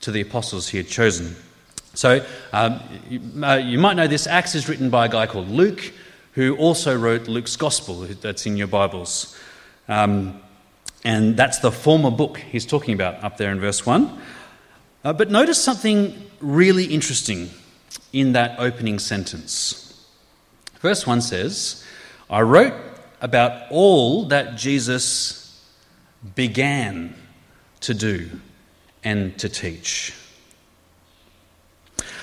to 0.01 0.11
the 0.11 0.21
apostles 0.21 0.69
he 0.69 0.77
had 0.77 0.87
chosen. 0.87 1.35
So 1.93 2.25
um, 2.53 2.79
you, 3.09 3.21
uh, 3.43 3.55
you 3.55 3.77
might 3.77 3.95
know 3.95 4.07
this. 4.07 4.27
Acts 4.27 4.55
is 4.55 4.67
written 4.67 4.89
by 4.89 5.05
a 5.05 5.09
guy 5.09 5.27
called 5.27 5.49
Luke 5.49 5.93
who 6.33 6.55
also 6.55 6.97
wrote 6.97 7.27
Luke's 7.27 7.55
Gospel, 7.55 8.01
that's 8.01 8.45
in 8.45 8.55
your 8.55 8.67
Bibles. 8.67 9.37
Um, 9.87 10.41
and 11.03 11.35
that's 11.35 11.59
the 11.59 11.71
former 11.71 12.11
book 12.11 12.37
he's 12.37 12.65
talking 12.65 12.93
about 12.93 13.23
up 13.23 13.37
there 13.37 13.51
in 13.51 13.59
verse 13.59 13.85
1. 13.85 14.21
Uh, 15.03 15.13
but 15.13 15.29
notice 15.29 15.61
something 15.61 16.30
really 16.41 16.85
interesting 16.85 17.49
in 18.13 18.33
that 18.33 18.59
opening 18.59 18.99
sentence. 18.99 20.07
Verse 20.79 21.05
1 21.05 21.21
says, 21.21 21.85
I 22.29 22.41
wrote 22.41 22.73
about 23.21 23.71
all 23.71 24.25
that 24.25 24.55
Jesus 24.55 25.63
began 26.35 27.15
to 27.81 27.93
do 27.93 28.29
and 29.03 29.37
to 29.39 29.49
teach. 29.49 30.13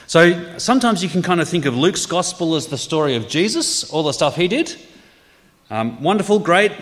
So 0.06 0.58
sometimes 0.58 1.02
you 1.02 1.10
can 1.10 1.22
kind 1.22 1.40
of 1.40 1.48
think 1.48 1.66
of 1.66 1.76
Luke's 1.76 2.06
gospel 2.06 2.54
as 2.54 2.68
the 2.68 2.78
story 2.78 3.14
of 3.14 3.28
Jesus, 3.28 3.90
all 3.90 4.02
the 4.02 4.12
stuff 4.12 4.36
he 4.36 4.48
did. 4.48 4.74
Um, 5.70 6.02
wonderful, 6.02 6.38
great. 6.38 6.72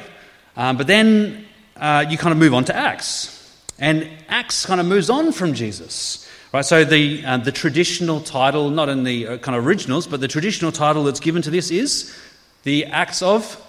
Um, 0.57 0.77
but 0.77 0.87
then 0.87 1.45
uh, 1.77 2.05
you 2.09 2.17
kind 2.19 2.33
of 2.33 2.39
move 2.39 2.55
on 2.55 2.65
to 2.67 2.77
Acts. 2.77 3.36
And 3.79 4.09
Acts 4.29 4.65
kind 4.67 4.81
of 4.81 4.87
moves 4.87 5.11
on 5.11 5.33
from 5.33 5.55
Jesus. 5.55 6.29
Right, 6.53 6.65
so 6.65 6.85
the, 6.85 7.25
uh, 7.25 7.37
the 7.39 7.53
traditional 7.53 8.21
title, 8.21 8.71
not 8.71 8.89
in 8.89 9.05
the 9.05 9.27
uh, 9.27 9.39
kind 9.39 9.57
of 9.57 9.67
originals, 9.67 10.07
but 10.07 10.21
the 10.21 10.29
traditional 10.29 10.73
title 10.73 11.05
that's 11.05 11.21
given 11.21 11.43
to 11.43 11.51
this 11.51 11.71
is 11.71 12.17
the 12.63 12.87
Acts 12.87 13.21
of 13.21 13.61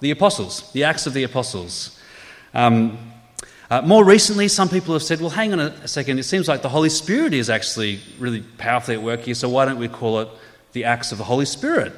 the 0.00 0.10
Apostles. 0.10 0.72
The 0.72 0.84
Acts 0.84 1.06
of 1.06 1.12
the 1.12 1.22
Apostles. 1.22 2.00
Um, 2.54 2.98
uh, 3.70 3.82
more 3.82 4.04
recently, 4.04 4.48
some 4.48 4.68
people 4.68 4.94
have 4.94 5.02
said, 5.02 5.20
well, 5.20 5.30
hang 5.30 5.52
on 5.52 5.60
a 5.60 5.86
second, 5.86 6.18
it 6.18 6.22
seems 6.22 6.48
like 6.48 6.62
the 6.62 6.70
Holy 6.70 6.88
Spirit 6.88 7.34
is 7.34 7.50
actually 7.50 8.00
really 8.18 8.40
powerfully 8.56 8.96
at 8.96 9.02
work 9.02 9.20
here, 9.20 9.34
so 9.34 9.48
why 9.48 9.66
don't 9.66 9.78
we 9.78 9.88
call 9.88 10.20
it 10.20 10.28
the 10.72 10.84
acts 10.84 11.12
of 11.12 11.18
the 11.18 11.24
Holy 11.24 11.44
Spirit? 11.44 11.92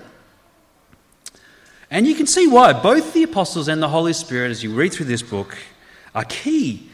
And 1.90 2.06
you 2.06 2.14
can 2.14 2.26
see 2.26 2.46
why. 2.46 2.72
Both 2.72 3.14
the 3.14 3.22
apostles 3.22 3.68
and 3.68 3.82
the 3.82 3.88
Holy 3.88 4.12
Spirit, 4.12 4.50
as 4.50 4.62
you 4.62 4.74
read 4.74 4.92
through 4.92 5.06
this 5.06 5.22
book, 5.22 5.56
are 6.14 6.24
key. 6.24 6.89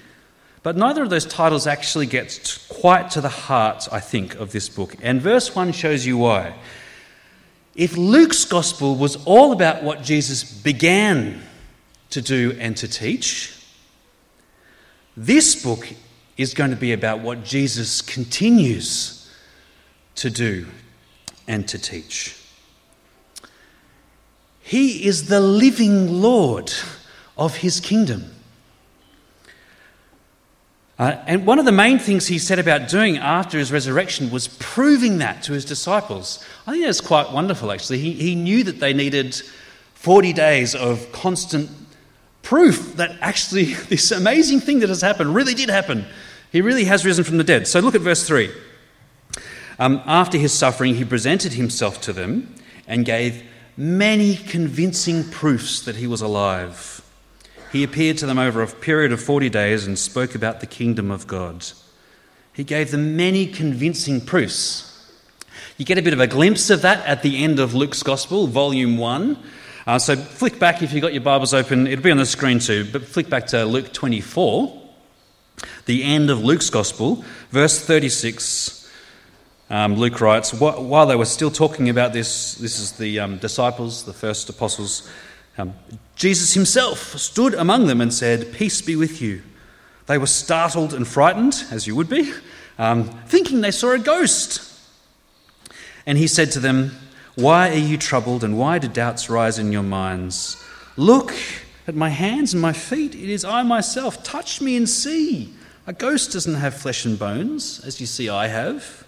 But 0.66 0.76
neither 0.76 1.04
of 1.04 1.10
those 1.10 1.26
titles 1.26 1.68
actually 1.68 2.06
gets 2.06 2.66
quite 2.66 3.12
to 3.12 3.20
the 3.20 3.28
heart, 3.28 3.86
I 3.92 4.00
think, 4.00 4.34
of 4.34 4.50
this 4.50 4.68
book. 4.68 4.96
And 5.00 5.22
verse 5.22 5.54
1 5.54 5.70
shows 5.70 6.04
you 6.04 6.18
why. 6.18 6.56
If 7.76 7.96
Luke's 7.96 8.44
gospel 8.44 8.96
was 8.96 9.14
all 9.26 9.52
about 9.52 9.84
what 9.84 10.02
Jesus 10.02 10.42
began 10.42 11.40
to 12.10 12.20
do 12.20 12.56
and 12.58 12.76
to 12.78 12.88
teach, 12.88 13.56
this 15.16 15.62
book 15.62 15.86
is 16.36 16.52
going 16.52 16.70
to 16.70 16.76
be 16.76 16.92
about 16.92 17.20
what 17.20 17.44
Jesus 17.44 18.02
continues 18.02 19.32
to 20.16 20.30
do 20.30 20.66
and 21.46 21.68
to 21.68 21.78
teach. 21.78 22.36
He 24.62 25.06
is 25.06 25.28
the 25.28 25.38
living 25.38 26.20
Lord 26.20 26.72
of 27.38 27.58
his 27.58 27.78
kingdom. 27.78 28.32
Uh, 30.98 31.22
and 31.26 31.44
one 31.44 31.58
of 31.58 31.66
the 31.66 31.72
main 31.72 31.98
things 31.98 32.26
he 32.26 32.38
said 32.38 32.58
about 32.58 32.88
doing 32.88 33.18
after 33.18 33.58
his 33.58 33.70
resurrection 33.70 34.30
was 34.30 34.48
proving 34.48 35.18
that 35.18 35.42
to 35.42 35.52
his 35.52 35.64
disciples. 35.64 36.42
I 36.66 36.72
think 36.72 36.84
that's 36.84 37.02
quite 37.02 37.32
wonderful, 37.32 37.70
actually. 37.70 37.98
He, 37.98 38.12
he 38.12 38.34
knew 38.34 38.64
that 38.64 38.80
they 38.80 38.94
needed 38.94 39.34
40 39.94 40.32
days 40.32 40.74
of 40.74 41.12
constant 41.12 41.68
proof 42.42 42.96
that 42.96 43.16
actually 43.20 43.74
this 43.90 44.10
amazing 44.10 44.60
thing 44.60 44.78
that 44.78 44.88
has 44.88 45.02
happened 45.02 45.34
really 45.34 45.54
did 45.54 45.68
happen. 45.68 46.06
He 46.50 46.62
really 46.62 46.84
has 46.84 47.04
risen 47.04 47.24
from 47.24 47.36
the 47.36 47.44
dead. 47.44 47.66
So 47.66 47.80
look 47.80 47.94
at 47.94 48.00
verse 48.00 48.26
3. 48.26 48.50
Um, 49.78 50.00
after 50.06 50.38
his 50.38 50.54
suffering, 50.54 50.94
he 50.94 51.04
presented 51.04 51.52
himself 51.52 52.00
to 52.02 52.12
them 52.14 52.54
and 52.86 53.04
gave 53.04 53.42
many 53.76 54.36
convincing 54.36 55.24
proofs 55.24 55.82
that 55.82 55.96
he 55.96 56.06
was 56.06 56.22
alive. 56.22 57.02
He 57.72 57.82
appeared 57.82 58.18
to 58.18 58.26
them 58.26 58.38
over 58.38 58.62
a 58.62 58.66
period 58.66 59.12
of 59.12 59.20
40 59.20 59.50
days 59.50 59.86
and 59.86 59.98
spoke 59.98 60.34
about 60.34 60.60
the 60.60 60.66
kingdom 60.66 61.10
of 61.10 61.26
God. 61.26 61.66
He 62.52 62.64
gave 62.64 62.90
them 62.90 63.16
many 63.16 63.46
convincing 63.46 64.20
proofs. 64.20 64.92
You 65.76 65.84
get 65.84 65.98
a 65.98 66.02
bit 66.02 66.14
of 66.14 66.20
a 66.20 66.26
glimpse 66.26 66.70
of 66.70 66.82
that 66.82 67.04
at 67.06 67.22
the 67.22 67.44
end 67.44 67.60
of 67.60 67.74
Luke's 67.74 68.02
Gospel, 68.02 68.46
volume 68.46 68.96
1. 68.96 69.38
Uh, 69.86 69.98
so 69.98 70.16
flick 70.16 70.58
back 70.58 70.82
if 70.82 70.92
you've 70.92 71.02
got 71.02 71.12
your 71.12 71.22
Bibles 71.22 71.52
open, 71.52 71.86
it'll 71.86 72.02
be 72.02 72.10
on 72.10 72.16
the 72.16 72.26
screen 72.26 72.58
too, 72.58 72.88
but 72.90 73.04
flick 73.04 73.28
back 73.28 73.46
to 73.48 73.64
Luke 73.64 73.92
24, 73.92 74.82
the 75.84 76.02
end 76.02 76.30
of 76.30 76.42
Luke's 76.42 76.70
Gospel, 76.70 77.24
verse 77.50 77.84
36. 77.84 78.90
Um, 79.68 79.96
Luke 79.96 80.20
writes, 80.20 80.54
While 80.54 81.06
they 81.06 81.14
were 81.14 81.24
still 81.24 81.50
talking 81.50 81.88
about 81.88 82.12
this, 82.12 82.54
this 82.54 82.78
is 82.78 82.92
the 82.92 83.20
um, 83.20 83.38
disciples, 83.38 84.04
the 84.04 84.12
first 84.12 84.48
apostles, 84.48 85.08
um, 85.58 85.74
Jesus 86.16 86.54
himself 86.54 87.18
stood 87.18 87.54
among 87.54 87.86
them 87.86 88.00
and 88.00 88.12
said, 88.12 88.52
Peace 88.52 88.82
be 88.82 88.96
with 88.96 89.20
you. 89.20 89.42
They 90.06 90.18
were 90.18 90.26
startled 90.26 90.94
and 90.94 91.06
frightened, 91.06 91.64
as 91.70 91.86
you 91.86 91.96
would 91.96 92.08
be, 92.08 92.32
um, 92.78 93.04
thinking 93.26 93.60
they 93.60 93.70
saw 93.70 93.92
a 93.92 93.98
ghost. 93.98 94.62
And 96.06 96.16
he 96.16 96.26
said 96.26 96.52
to 96.52 96.60
them, 96.60 96.92
Why 97.34 97.70
are 97.70 97.74
you 97.74 97.96
troubled, 97.96 98.44
and 98.44 98.58
why 98.58 98.78
do 98.78 98.88
doubts 98.88 99.28
rise 99.28 99.58
in 99.58 99.72
your 99.72 99.82
minds? 99.82 100.62
Look 100.96 101.34
at 101.86 101.94
my 101.94 102.08
hands 102.08 102.52
and 102.52 102.62
my 102.62 102.72
feet. 102.72 103.14
It 103.14 103.30
is 103.30 103.44
I 103.44 103.62
myself. 103.62 104.22
Touch 104.22 104.60
me 104.60 104.76
and 104.76 104.88
see. 104.88 105.54
A 105.86 105.92
ghost 105.92 106.32
doesn't 106.32 106.54
have 106.54 106.74
flesh 106.74 107.04
and 107.04 107.18
bones, 107.18 107.80
as 107.84 108.00
you 108.00 108.06
see 108.06 108.28
I 108.28 108.48
have. 108.48 109.04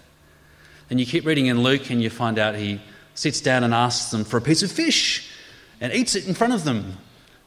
And 0.89 0.99
you 0.99 1.05
keep 1.05 1.25
reading 1.25 1.47
in 1.47 1.61
Luke, 1.61 1.89
and 1.89 2.01
you 2.01 2.09
find 2.09 2.39
out 2.39 2.55
he 2.55 2.81
sits 3.15 3.41
down 3.41 3.63
and 3.63 3.73
asks 3.73 4.11
them 4.11 4.23
for 4.23 4.37
a 4.37 4.41
piece 4.41 4.63
of 4.63 4.71
fish 4.71 5.28
and 5.81 5.93
eats 5.93 6.15
it 6.15 6.27
in 6.27 6.33
front 6.33 6.53
of 6.53 6.63
them. 6.63 6.97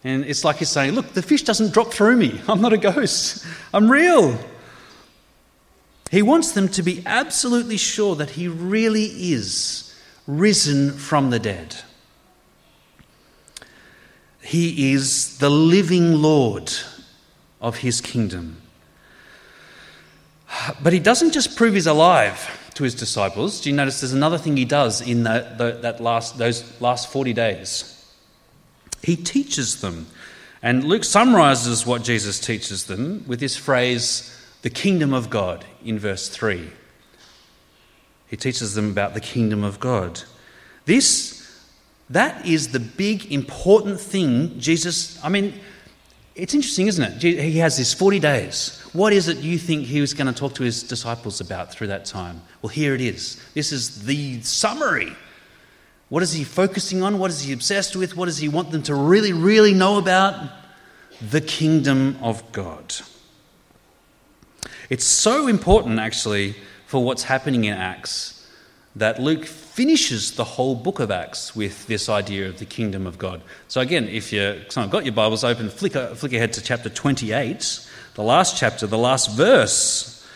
And 0.04 0.24
it's 0.24 0.44
like 0.44 0.56
he's 0.56 0.68
saying, 0.68 0.92
Look, 0.92 1.12
the 1.12 1.22
fish 1.22 1.42
doesn't 1.42 1.72
drop 1.72 1.92
through 1.92 2.16
me. 2.16 2.40
I'm 2.48 2.60
not 2.60 2.72
a 2.72 2.78
ghost, 2.78 3.46
I'm 3.72 3.90
real. 3.90 4.38
He 6.10 6.20
wants 6.20 6.52
them 6.52 6.68
to 6.70 6.82
be 6.82 7.02
absolutely 7.06 7.78
sure 7.78 8.14
that 8.16 8.30
he 8.30 8.46
really 8.46 9.04
is 9.32 9.98
risen 10.26 10.92
from 10.92 11.30
the 11.30 11.38
dead. 11.38 11.76
He 14.42 14.92
is 14.92 15.38
the 15.38 15.48
living 15.48 16.20
Lord 16.20 16.70
of 17.62 17.78
his 17.78 18.02
kingdom. 18.02 18.60
But 20.82 20.92
he 20.92 20.98
doesn't 20.98 21.32
just 21.32 21.56
prove 21.56 21.74
he's 21.74 21.86
alive 21.86 22.70
to 22.74 22.84
his 22.84 22.94
disciples. 22.94 23.60
Do 23.60 23.70
you 23.70 23.76
notice 23.76 24.00
there's 24.00 24.12
another 24.12 24.36
thing 24.36 24.56
he 24.56 24.64
does 24.66 25.00
in 25.00 25.22
the, 25.22 25.54
the, 25.56 25.78
that 25.80 26.00
last, 26.00 26.36
those 26.36 26.78
last 26.80 27.10
40 27.10 27.32
days? 27.32 27.91
He 29.02 29.16
teaches 29.16 29.80
them. 29.80 30.06
And 30.62 30.84
Luke 30.84 31.04
summarizes 31.04 31.84
what 31.84 32.04
Jesus 32.04 32.38
teaches 32.38 32.86
them 32.86 33.24
with 33.26 33.40
this 33.40 33.56
phrase, 33.56 34.34
the 34.62 34.70
kingdom 34.70 35.12
of 35.12 35.28
God, 35.28 35.64
in 35.84 35.98
verse 35.98 36.28
3. 36.28 36.70
He 38.28 38.36
teaches 38.36 38.74
them 38.74 38.90
about 38.90 39.14
the 39.14 39.20
kingdom 39.20 39.64
of 39.64 39.80
God. 39.80 40.22
This, 40.84 41.60
that 42.08 42.46
is 42.46 42.68
the 42.68 42.80
big 42.80 43.30
important 43.32 44.00
thing 44.00 44.58
Jesus, 44.58 45.22
I 45.22 45.28
mean, 45.28 45.54
it's 46.34 46.54
interesting, 46.54 46.86
isn't 46.86 47.22
it? 47.24 47.40
He 47.40 47.58
has 47.58 47.76
this 47.76 47.92
40 47.92 48.20
days. 48.20 48.80
What 48.92 49.12
is 49.12 49.28
it 49.28 49.38
you 49.38 49.58
think 49.58 49.84
he 49.84 50.00
was 50.00 50.14
going 50.14 50.28
to 50.28 50.32
talk 50.32 50.54
to 50.54 50.62
his 50.62 50.82
disciples 50.82 51.40
about 51.40 51.72
through 51.72 51.88
that 51.88 52.04
time? 52.04 52.40
Well, 52.62 52.70
here 52.70 52.94
it 52.94 53.00
is. 53.00 53.42
This 53.54 53.72
is 53.72 54.04
the 54.04 54.40
summary 54.42 55.12
what 56.12 56.22
is 56.22 56.34
he 56.34 56.44
focusing 56.44 57.02
on? 57.02 57.18
What 57.18 57.30
is 57.30 57.40
he 57.40 57.54
obsessed 57.54 57.96
with? 57.96 58.14
What 58.18 58.26
does 58.26 58.36
he 58.36 58.46
want 58.46 58.70
them 58.70 58.82
to 58.82 58.94
really, 58.94 59.32
really 59.32 59.72
know 59.72 59.96
about? 59.96 60.46
The 61.30 61.40
kingdom 61.40 62.18
of 62.20 62.52
God. 62.52 62.96
It's 64.90 65.06
so 65.06 65.46
important, 65.46 65.98
actually, 65.98 66.54
for 66.84 67.02
what's 67.02 67.22
happening 67.22 67.64
in 67.64 67.72
Acts 67.72 68.46
that 68.94 69.22
Luke 69.22 69.46
finishes 69.46 70.32
the 70.32 70.44
whole 70.44 70.74
book 70.74 71.00
of 71.00 71.10
Acts 71.10 71.56
with 71.56 71.86
this 71.86 72.10
idea 72.10 72.46
of 72.46 72.58
the 72.58 72.66
kingdom 72.66 73.06
of 73.06 73.16
God. 73.16 73.40
So, 73.68 73.80
again, 73.80 74.06
if 74.06 74.34
you've 74.34 74.68
got 74.68 75.06
your 75.06 75.14
Bibles 75.14 75.44
open, 75.44 75.70
flick, 75.70 75.94
flick 75.94 76.34
ahead 76.34 76.52
to 76.52 76.60
chapter 76.60 76.90
28, 76.90 77.88
the 78.16 78.22
last 78.22 78.58
chapter, 78.58 78.86
the 78.86 78.98
last 78.98 79.30
verse. 79.30 80.28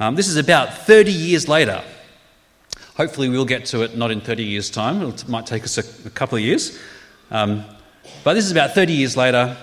Um, 0.00 0.16
this 0.16 0.26
is 0.26 0.36
about 0.36 0.76
30 0.78 1.12
years 1.12 1.46
later. 1.46 1.84
Hopefully, 2.96 3.28
we'll 3.28 3.44
get 3.44 3.66
to 3.66 3.82
it 3.82 3.96
not 3.96 4.10
in 4.10 4.20
30 4.20 4.44
years' 4.44 4.70
time. 4.70 5.02
It 5.02 5.28
might 5.28 5.46
take 5.46 5.64
us 5.64 5.78
a, 5.78 6.06
a 6.06 6.10
couple 6.10 6.38
of 6.38 6.44
years. 6.44 6.78
Um, 7.30 7.64
but 8.22 8.34
this 8.34 8.44
is 8.44 8.52
about 8.52 8.74
30 8.74 8.92
years 8.92 9.16
later 9.16 9.56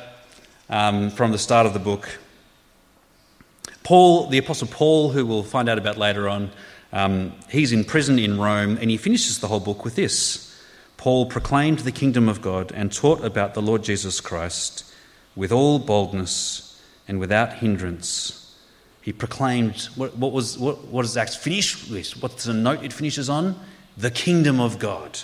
um, 0.70 1.10
from 1.12 1.32
the 1.32 1.38
start 1.38 1.66
of 1.66 1.74
the 1.74 1.80
book. 1.80 2.20
Paul, 3.84 4.28
the 4.28 4.38
Apostle 4.38 4.68
Paul, 4.68 5.12
who 5.12 5.26
we'll 5.26 5.44
find 5.44 5.70
out 5.70 5.78
about 5.78 5.98
later 5.98 6.28
on, 6.28 6.52
um, 6.94 7.34
he's 7.50 7.72
in 7.72 7.86
prison 7.86 8.20
in 8.20 8.40
Rome 8.40 8.78
and 8.82 8.90
he 8.90 8.98
finishes 8.98 9.40
the 9.40 9.48
whole 9.48 9.60
book 9.60 9.86
with 9.86 9.96
this 9.96 10.50
Paul 10.98 11.26
proclaimed 11.26 11.80
the 11.80 11.92
kingdom 11.92 12.30
of 12.30 12.42
God 12.42 12.72
and 12.76 12.92
taught 12.92 13.24
about 13.24 13.56
the 13.56 13.62
Lord 13.62 13.84
Jesus 13.84 14.22
Christ 14.22 14.86
with 15.36 15.52
all 15.52 15.80
boldness 15.80 16.80
and 17.08 17.20
without 17.20 17.54
hindrance 17.54 18.41
he 19.02 19.12
proclaimed, 19.12 19.90
what, 19.96 20.16
what 20.16 20.32
was, 20.32 20.58
what, 20.58 20.86
what 20.86 21.02
does 21.02 21.18
Acts 21.18 21.36
finish 21.36 21.90
with? 21.90 22.22
What's 22.22 22.44
the 22.44 22.54
note 22.54 22.84
it 22.84 22.94
finishes 22.94 23.30
on? 23.30 23.60
The 23.98 24.12
kingdom 24.12 24.60
of 24.60 24.78
God. 24.78 25.20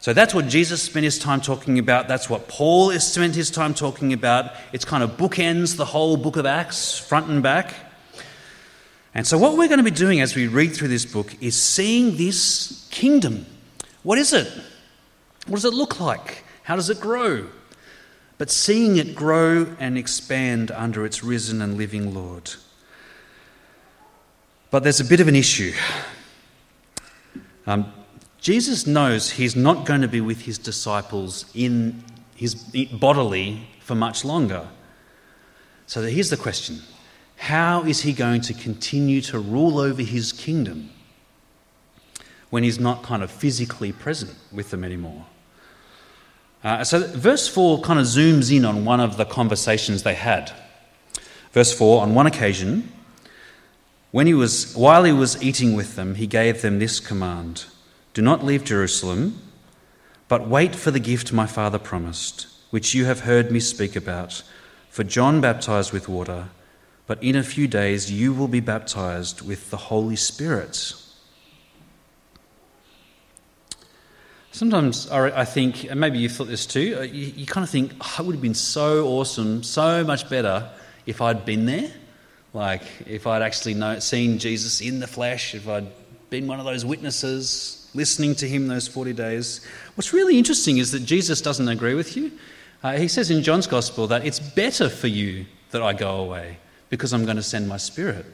So 0.00 0.12
that's 0.12 0.34
what 0.34 0.48
Jesus 0.48 0.82
spent 0.82 1.04
his 1.04 1.18
time 1.18 1.40
talking 1.40 1.78
about. 1.78 2.08
That's 2.08 2.30
what 2.30 2.48
Paul 2.48 2.90
has 2.90 3.12
spent 3.12 3.34
his 3.34 3.50
time 3.50 3.74
talking 3.74 4.12
about. 4.12 4.52
It's 4.72 4.84
kind 4.84 5.02
of 5.02 5.16
bookends 5.16 5.76
the 5.76 5.84
whole 5.84 6.16
book 6.16 6.36
of 6.36 6.46
Acts, 6.46 6.98
front 6.98 7.28
and 7.28 7.42
back. 7.42 7.74
And 9.14 9.26
so, 9.26 9.38
what 9.38 9.56
we're 9.56 9.68
going 9.68 9.78
to 9.78 9.84
be 9.84 9.90
doing 9.90 10.20
as 10.20 10.36
we 10.36 10.46
read 10.46 10.74
through 10.74 10.88
this 10.88 11.06
book 11.06 11.34
is 11.40 11.60
seeing 11.60 12.18
this 12.18 12.86
kingdom. 12.90 13.46
What 14.02 14.18
is 14.18 14.34
it? 14.34 14.46
What 15.46 15.56
does 15.56 15.64
it 15.64 15.72
look 15.72 16.00
like? 16.00 16.44
How 16.62 16.76
does 16.76 16.90
it 16.90 17.00
grow? 17.00 17.46
But 18.38 18.50
seeing 18.50 18.96
it 18.96 19.14
grow 19.14 19.74
and 19.78 19.96
expand 19.96 20.70
under 20.70 21.06
its 21.06 21.24
risen 21.24 21.62
and 21.62 21.76
living 21.76 22.14
Lord. 22.14 22.52
But 24.70 24.82
there's 24.82 25.00
a 25.00 25.04
bit 25.04 25.20
of 25.20 25.28
an 25.28 25.36
issue. 25.36 25.72
Um, 27.66 27.92
Jesus 28.40 28.86
knows 28.86 29.30
he's 29.30 29.56
not 29.56 29.86
going 29.86 30.02
to 30.02 30.08
be 30.08 30.20
with 30.20 30.42
his 30.42 30.58
disciples 30.58 31.46
in 31.54 32.02
his 32.34 32.54
bodily 32.54 33.66
for 33.80 33.94
much 33.94 34.24
longer. 34.24 34.68
So 35.86 36.02
here's 36.02 36.30
the 36.30 36.36
question 36.36 36.80
How 37.36 37.84
is 37.84 38.02
he 38.02 38.12
going 38.12 38.42
to 38.42 38.54
continue 38.54 39.20
to 39.22 39.38
rule 39.38 39.78
over 39.78 40.02
his 40.02 40.32
kingdom 40.32 40.90
when 42.50 42.62
he's 42.62 42.78
not 42.78 43.02
kind 43.02 43.22
of 43.22 43.30
physically 43.30 43.92
present 43.92 44.36
with 44.52 44.70
them 44.70 44.84
anymore? 44.84 45.24
Uh, 46.66 46.82
so, 46.82 46.98
verse 46.98 47.46
4 47.46 47.80
kind 47.82 48.00
of 48.00 48.06
zooms 48.06 48.50
in 48.50 48.64
on 48.64 48.84
one 48.84 48.98
of 48.98 49.16
the 49.16 49.24
conversations 49.24 50.02
they 50.02 50.14
had. 50.16 50.50
Verse 51.52 51.72
4 51.72 52.02
On 52.02 52.12
one 52.12 52.26
occasion, 52.26 52.92
when 54.10 54.26
he 54.26 54.34
was, 54.34 54.74
while 54.74 55.04
he 55.04 55.12
was 55.12 55.40
eating 55.40 55.76
with 55.76 55.94
them, 55.94 56.16
he 56.16 56.26
gave 56.26 56.62
them 56.62 56.80
this 56.80 56.98
command 56.98 57.66
Do 58.14 58.20
not 58.20 58.44
leave 58.44 58.64
Jerusalem, 58.64 59.40
but 60.26 60.48
wait 60.48 60.74
for 60.74 60.90
the 60.90 60.98
gift 60.98 61.32
my 61.32 61.46
father 61.46 61.78
promised, 61.78 62.48
which 62.70 62.94
you 62.94 63.04
have 63.04 63.20
heard 63.20 63.52
me 63.52 63.60
speak 63.60 63.94
about. 63.94 64.42
For 64.90 65.04
John 65.04 65.40
baptized 65.40 65.92
with 65.92 66.08
water, 66.08 66.48
but 67.06 67.22
in 67.22 67.36
a 67.36 67.44
few 67.44 67.68
days 67.68 68.10
you 68.10 68.34
will 68.34 68.48
be 68.48 68.58
baptized 68.58 69.40
with 69.40 69.70
the 69.70 69.76
Holy 69.76 70.16
Spirit. 70.16 70.94
Sometimes 74.56 75.10
I 75.10 75.44
think, 75.44 75.84
and 75.84 76.00
maybe 76.00 76.18
you've 76.18 76.32
thought 76.32 76.46
this 76.46 76.64
too, 76.64 76.96
uh, 76.98 77.02
you, 77.02 77.26
you 77.36 77.44
kind 77.44 77.62
of 77.62 77.68
think, 77.68 77.92
oh, 78.00 78.16
it 78.20 78.24
would 78.24 78.36
have 78.36 78.40
been 78.40 78.54
so 78.54 79.06
awesome, 79.06 79.62
so 79.62 80.02
much 80.02 80.30
better 80.30 80.70
if 81.04 81.20
I'd 81.20 81.44
been 81.44 81.66
there. 81.66 81.92
Like, 82.54 82.80
if 83.06 83.26
I'd 83.26 83.42
actually 83.42 84.00
seen 84.00 84.38
Jesus 84.38 84.80
in 84.80 84.98
the 84.98 85.06
flesh, 85.06 85.54
if 85.54 85.68
I'd 85.68 85.86
been 86.30 86.46
one 86.46 86.58
of 86.58 86.64
those 86.64 86.86
witnesses, 86.86 87.90
listening 87.92 88.34
to 88.36 88.48
him 88.48 88.66
those 88.66 88.88
40 88.88 89.12
days. 89.12 89.60
What's 89.94 90.14
really 90.14 90.38
interesting 90.38 90.78
is 90.78 90.90
that 90.92 91.00
Jesus 91.00 91.42
doesn't 91.42 91.68
agree 91.68 91.92
with 91.94 92.16
you. 92.16 92.32
Uh, 92.82 92.96
he 92.96 93.08
says 93.08 93.30
in 93.30 93.42
John's 93.42 93.66
Gospel 93.66 94.06
that 94.06 94.24
it's 94.24 94.40
better 94.40 94.88
for 94.88 95.08
you 95.08 95.44
that 95.72 95.82
I 95.82 95.92
go 95.92 96.16
away 96.20 96.56
because 96.88 97.12
I'm 97.12 97.26
going 97.26 97.36
to 97.36 97.42
send 97.42 97.68
my 97.68 97.76
Spirit. 97.76 98.24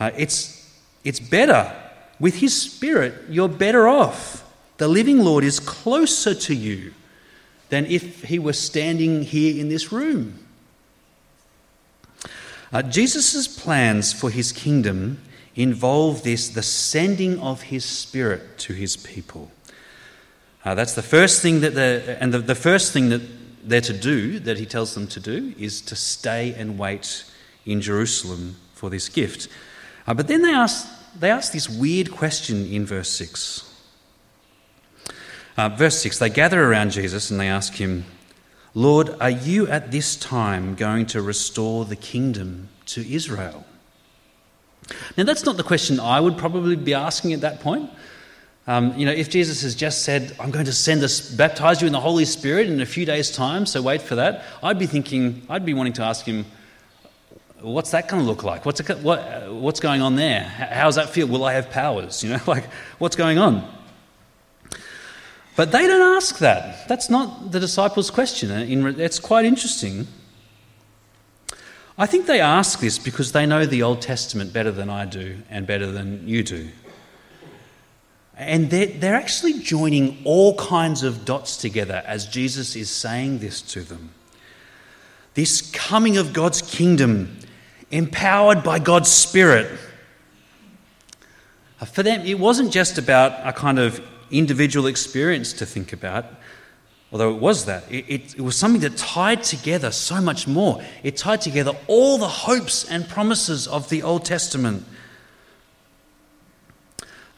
Uh, 0.00 0.10
it's, 0.16 0.76
it's 1.04 1.20
better. 1.20 1.72
With 2.18 2.34
His 2.34 2.60
Spirit, 2.60 3.14
you're 3.28 3.48
better 3.48 3.86
off. 3.86 4.40
The 4.76 4.88
living 4.88 5.18
Lord 5.18 5.44
is 5.44 5.60
closer 5.60 6.34
to 6.34 6.54
you 6.54 6.92
than 7.68 7.86
if 7.86 8.24
he 8.24 8.38
were 8.38 8.52
standing 8.52 9.22
here 9.22 9.58
in 9.60 9.68
this 9.68 9.92
room. 9.92 10.38
Uh, 12.72 12.82
Jesus' 12.82 13.46
plans 13.46 14.12
for 14.12 14.30
his 14.30 14.50
kingdom 14.50 15.20
involve 15.54 16.24
this 16.24 16.48
the 16.48 16.62
sending 16.62 17.38
of 17.38 17.62
his 17.62 17.84
spirit 17.84 18.58
to 18.58 18.72
his 18.72 18.96
people. 18.96 19.52
Uh, 20.64 20.74
that's 20.74 20.94
the 20.94 21.02
first 21.02 21.40
thing 21.40 21.60
that 21.60 21.74
the 21.74 22.16
and 22.20 22.34
the, 22.34 22.38
the 22.38 22.54
first 22.54 22.92
thing 22.92 23.10
that 23.10 23.22
they're 23.62 23.80
to 23.80 23.92
do, 23.92 24.38
that 24.40 24.58
he 24.58 24.66
tells 24.66 24.94
them 24.94 25.06
to 25.08 25.20
do, 25.20 25.54
is 25.58 25.80
to 25.82 25.96
stay 25.96 26.52
and 26.54 26.78
wait 26.78 27.24
in 27.64 27.80
Jerusalem 27.80 28.56
for 28.74 28.90
this 28.90 29.08
gift. 29.08 29.48
Uh, 30.06 30.14
but 30.14 30.28
then 30.28 30.42
they 30.42 30.52
ask, 30.52 30.86
they 31.18 31.30
ask 31.30 31.52
this 31.52 31.68
weird 31.68 32.10
question 32.10 32.66
in 32.66 32.84
verse 32.84 33.10
6. 33.10 33.73
Uh, 35.56 35.68
verse 35.68 36.00
6 36.02 36.18
They 36.18 36.30
gather 36.30 36.62
around 36.62 36.90
Jesus 36.90 37.30
and 37.30 37.40
they 37.40 37.48
ask 37.48 37.74
him, 37.74 38.04
Lord, 38.74 39.10
are 39.20 39.30
you 39.30 39.68
at 39.68 39.92
this 39.92 40.16
time 40.16 40.74
going 40.74 41.06
to 41.06 41.22
restore 41.22 41.84
the 41.84 41.96
kingdom 41.96 42.68
to 42.86 43.08
Israel? 43.08 43.64
Now, 45.16 45.24
that's 45.24 45.44
not 45.44 45.56
the 45.56 45.62
question 45.62 46.00
I 46.00 46.20
would 46.20 46.36
probably 46.36 46.76
be 46.76 46.92
asking 46.92 47.32
at 47.32 47.40
that 47.42 47.60
point. 47.60 47.90
Um, 48.66 48.96
you 48.96 49.06
know, 49.06 49.12
if 49.12 49.28
Jesus 49.28 49.62
has 49.62 49.74
just 49.74 50.04
said, 50.04 50.34
I'm 50.40 50.50
going 50.50 50.64
to 50.64 50.72
send 50.72 51.02
us, 51.02 51.30
baptize 51.30 51.80
you 51.80 51.86
in 51.86 51.92
the 51.92 52.00
Holy 52.00 52.24
Spirit 52.24 52.68
in 52.68 52.80
a 52.80 52.86
few 52.86 53.04
days' 53.04 53.30
time, 53.30 53.66
so 53.66 53.80
wait 53.82 54.02
for 54.02 54.14
that, 54.14 54.42
I'd 54.62 54.78
be 54.78 54.86
thinking, 54.86 55.42
I'd 55.48 55.66
be 55.66 55.74
wanting 55.74 55.92
to 55.94 56.02
ask 56.02 56.24
him, 56.24 56.46
what's 57.60 57.90
that 57.92 58.08
going 58.08 58.22
to 58.22 58.26
look 58.26 58.42
like? 58.42 58.64
What's, 58.64 58.80
it, 58.80 58.98
what, 58.98 59.52
what's 59.52 59.80
going 59.80 60.02
on 60.02 60.16
there? 60.16 60.42
How 60.42 60.86
does 60.86 60.96
that 60.96 61.10
feel? 61.10 61.26
Will 61.26 61.44
I 61.44 61.52
have 61.52 61.70
powers? 61.70 62.24
You 62.24 62.30
know, 62.30 62.40
like, 62.46 62.64
what's 62.98 63.16
going 63.16 63.38
on? 63.38 63.68
But 65.56 65.70
they 65.70 65.86
don't 65.86 66.16
ask 66.16 66.38
that. 66.38 66.88
That's 66.88 67.08
not 67.08 67.52
the 67.52 67.60
disciples' 67.60 68.10
question. 68.10 68.50
Uh, 68.50 68.94
it's 68.98 69.20
quite 69.20 69.44
interesting. 69.44 70.06
I 71.96 72.06
think 72.06 72.26
they 72.26 72.40
ask 72.40 72.80
this 72.80 72.98
because 72.98 73.30
they 73.30 73.46
know 73.46 73.64
the 73.66 73.82
Old 73.82 74.02
Testament 74.02 74.52
better 74.52 74.72
than 74.72 74.90
I 74.90 75.04
do 75.04 75.38
and 75.48 75.64
better 75.64 75.92
than 75.92 76.26
you 76.26 76.42
do. 76.42 76.70
And 78.36 78.68
they're, 78.68 78.86
they're 78.86 79.14
actually 79.14 79.60
joining 79.60 80.20
all 80.24 80.56
kinds 80.56 81.04
of 81.04 81.24
dots 81.24 81.56
together 81.56 82.02
as 82.04 82.26
Jesus 82.26 82.74
is 82.74 82.90
saying 82.90 83.38
this 83.38 83.62
to 83.62 83.82
them. 83.82 84.10
This 85.34 85.70
coming 85.70 86.16
of 86.16 86.32
God's 86.32 86.62
kingdom, 86.62 87.38
empowered 87.92 88.64
by 88.64 88.80
God's 88.80 89.10
Spirit. 89.10 89.78
Uh, 91.80 91.84
for 91.84 92.02
them, 92.02 92.26
it 92.26 92.40
wasn't 92.40 92.72
just 92.72 92.98
about 92.98 93.46
a 93.46 93.52
kind 93.52 93.78
of 93.78 94.00
individual 94.38 94.86
experience 94.86 95.52
to 95.54 95.66
think 95.66 95.92
about, 95.92 96.26
although 97.12 97.34
it 97.34 97.40
was 97.40 97.64
that. 97.66 97.84
It, 97.90 98.04
it, 98.08 98.34
it, 98.34 98.40
was 98.40 98.56
something 98.56 98.80
that 98.82 98.96
tied 98.96 99.42
together 99.42 99.90
so 99.90 100.20
much 100.20 100.46
more. 100.46 100.82
It 101.02 101.16
tied 101.16 101.40
together 101.40 101.72
all 101.86 102.18
the 102.18 102.28
hopes 102.28 102.88
and 102.90 103.08
promises 103.08 103.66
of 103.66 103.88
the 103.88 104.02
Old 104.02 104.24
Testament. 104.24 104.84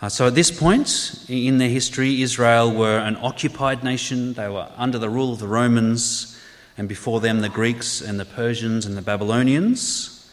Uh, 0.01 0.09
so 0.09 0.27
at 0.27 0.35
this 0.35 0.51
point 0.51 1.25
in 1.29 1.59
their 1.59 1.71
history, 1.71 2.21
Israel 2.21 2.75
were 2.75 2.99
an 2.99 3.17
occupied 3.17 3.83
nation. 3.83 4.35
They 4.35 4.49
were 4.49 4.71
under 4.77 4.99
the 4.99 5.09
rule 5.09 5.33
of 5.33 5.39
the 5.39 5.49
Romans, 5.49 6.39
and 6.77 6.89
before 6.89 7.21
them, 7.21 7.41
the 7.41 7.49
Greeks 7.49 8.03
and 8.03 8.21
the 8.21 8.27
Persians 8.27 8.85
and 8.85 8.97
the 8.97 9.03
Babylonians. 9.03 10.31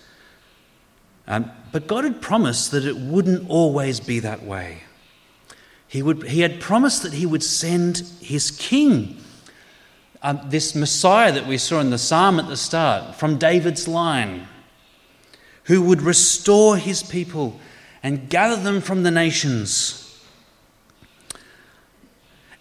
Um, 1.28 1.49
but 1.71 1.88
God 1.88 2.04
had 2.04 2.21
promised 2.21 2.71
that 2.71 2.86
it 2.86 2.97
wouldn't 2.97 3.49
always 3.49 4.02
be 4.02 4.19
that 4.19 4.43
way. 4.43 4.84
He, 5.94 6.02
would, 6.02 6.24
he 6.24 6.42
had 6.42 6.60
promised 6.60 7.04
that 7.04 7.14
he 7.14 7.28
would 7.28 7.44
send 7.44 8.00
his 8.20 8.50
king, 8.50 9.22
um, 10.24 10.42
this 10.46 10.74
Messiah 10.74 11.32
that 11.32 11.46
we 11.46 11.60
saw 11.60 11.80
in 11.82 11.92
the 11.92 12.00
psalm 12.00 12.40
at 12.40 12.48
the 12.48 12.58
start, 12.58 13.14
from 13.14 13.38
David's 13.38 13.88
line, 13.88 14.48
who 15.66 15.84
would 15.84 16.02
restore 16.02 16.78
his 16.78 17.04
people 17.04 17.60
and 18.02 18.28
gather 18.28 18.56
them 18.56 18.82
from 18.82 19.04
the 19.04 19.12
nations. 19.12 20.20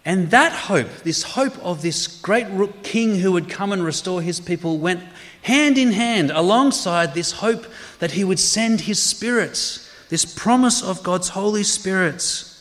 And 0.05 0.29
that 0.29 0.51
hope, 0.51 0.97
this 0.97 1.23
hope 1.23 1.57
of 1.65 1.81
this 1.81 2.05
great 2.05 2.45
king 2.83 3.17
who 3.17 3.31
would 3.31 3.49
come 3.49 3.71
and 3.71 3.83
restore 3.83 4.21
his 4.21 4.39
people, 4.39 4.77
went 4.77 5.01
hand 5.41 5.79
in 5.79 5.93
hand 5.93 6.29
alongside 6.29 7.15
this 7.15 7.31
hope 7.31 7.65
that 7.97 8.11
he 8.11 8.23
would 8.23 8.39
send 8.39 8.81
his 8.81 9.01
spirits, 9.01 9.89
this 10.09 10.23
promise 10.23 10.83
of 10.83 11.01
God's 11.01 11.29
Holy 11.29 11.63
Spirit 11.63 12.51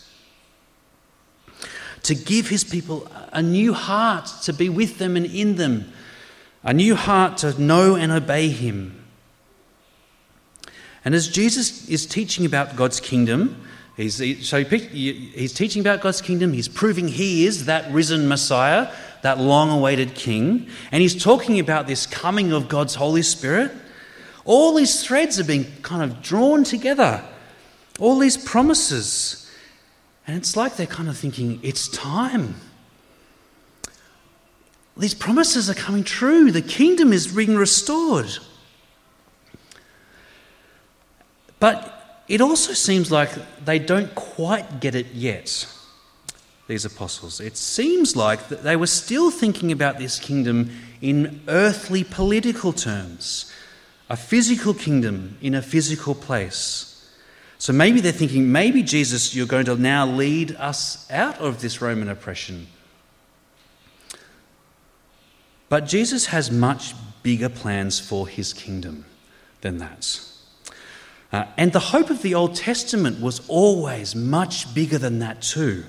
to 2.03 2.15
give 2.15 2.49
his 2.49 2.65
people 2.65 3.11
a 3.33 3.43
new 3.43 3.73
heart 3.73 4.29
to 4.43 4.53
be 4.53 4.69
with 4.69 4.99
them 4.99 5.17
and 5.17 5.27
in 5.27 5.57
them, 5.57 5.93
a 6.63 6.73
new 6.73 6.95
heart 6.95 7.39
to 7.39 7.61
know 7.61 7.95
and 7.95 8.11
obey 8.13 8.49
him. 8.49 9.05
And 11.05 11.15
as 11.15 11.29
Jesus 11.29 11.89
is 11.89 12.07
teaching 12.07 12.47
about 12.47 12.77
God's 12.77 13.01
kingdom, 13.01 13.65
he's, 13.97 14.17
so 14.47 14.63
he's 14.65 15.53
teaching 15.53 15.81
about 15.81 16.01
God's 16.01 16.21
kingdom, 16.21 16.53
he's 16.53 16.69
proving 16.69 17.09
he 17.09 17.47
is 17.47 17.67
that 17.67 17.91
risen 17.93 18.29
Messiah, 18.29 18.93
that 19.23 19.39
long 19.39 19.71
awaited 19.71 20.15
King, 20.15 20.69
and 20.91 21.03
he's 21.03 21.21
talking 21.23 21.59
about 21.59 21.87
this 21.87 22.07
coming 22.07 22.53
of 22.53 22.69
God's 22.69 22.97
Holy 22.97 23.23
Spirit. 23.23 23.73
All 24.45 24.75
these 24.75 25.05
threads 25.05 25.39
are 25.39 25.45
being 25.45 25.67
kind 25.83 26.03
of 26.03 26.23
drawn 26.23 26.65
together, 26.65 27.25
all 27.99 28.19
these 28.19 28.37
promises. 28.37 29.39
And 30.27 30.37
it's 30.37 30.57
like 30.57 30.77
they're 30.77 30.87
kind 30.87 31.09
of 31.09 31.17
thinking, 31.17 31.59
it's 31.63 31.89
time. 31.89 32.57
These 34.97 35.15
promises 35.15 35.71
are 35.71 35.75
coming 35.75 36.05
true. 36.05 36.51
The 36.51 36.63
kingdom 36.63 37.13
is 37.13 37.27
being 37.27 37.57
restored. 37.57 38.39
But 41.59 42.25
it 42.29 42.41
also 42.41 42.73
seems 42.73 43.11
like 43.11 43.31
they 43.65 43.79
don't 43.79 44.15
quite 44.15 44.81
get 44.81 44.95
it 44.95 45.07
yet, 45.13 45.67
these 46.67 46.85
apostles. 46.85 47.41
It 47.41 47.57
seems 47.57 48.17
like 48.17 48.49
that 48.49 48.63
they 48.63 48.77
were 48.77 48.87
still 48.87 49.31
thinking 49.31 49.73
about 49.73 49.99
this 49.99 50.19
kingdom 50.19 50.71
in 51.01 51.43
earthly 51.49 52.05
political 52.05 52.73
terms, 52.73 53.53
a 54.09 54.17
physical 54.17 54.75
kingdom 54.75 55.39
in 55.41 55.55
a 55.55 55.63
physical 55.63 56.15
place. 56.15 56.92
So 57.63 57.73
maybe 57.73 58.01
they're 58.01 58.11
thinking, 58.11 58.51
maybe 58.51 58.83
Jesus, 58.83 59.37
you're 59.37 59.47
going 59.47 59.67
to 59.67 59.77
now 59.77 60.05
lead 60.05 60.57
us 60.57 61.09
out 61.13 61.39
of 61.39 61.61
this 61.61 61.81
Roman 61.81 62.09
oppression. 62.09 62.67
But 65.69 65.87
Jesus 65.87 66.27
has 66.27 66.51
much 66.51 66.93
bigger 67.23 67.49
plans 67.49 68.01
for 68.01 68.27
his 68.27 68.53
kingdom 68.53 69.05
than 69.61 69.79
that. 69.79 70.21
Uh, 71.33 71.45
and 71.57 71.73
the 71.73 71.79
hope 71.79 72.11
of 72.11 72.23
the 72.23 72.35
Old 72.35 72.57
Testament 72.57 73.21
was 73.21 73.49
always 73.49 74.17
much 74.17 74.75
bigger 74.75 74.99
than 74.99 75.21
that, 75.21 75.41
too. 75.41 75.85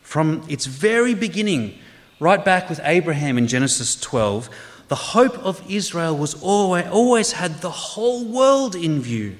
From 0.00 0.42
its 0.48 0.66
very 0.66 1.14
beginning, 1.14 1.78
right 2.18 2.44
back 2.44 2.68
with 2.68 2.80
Abraham 2.82 3.38
in 3.38 3.46
Genesis 3.46 3.94
12, 4.00 4.50
the 4.88 4.96
hope 4.96 5.38
of 5.38 5.62
Israel 5.70 6.16
was 6.16 6.34
always, 6.42 6.88
always 6.88 7.30
had 7.30 7.60
the 7.60 7.70
whole 7.70 8.24
world 8.24 8.74
in 8.74 9.00
view 9.00 9.36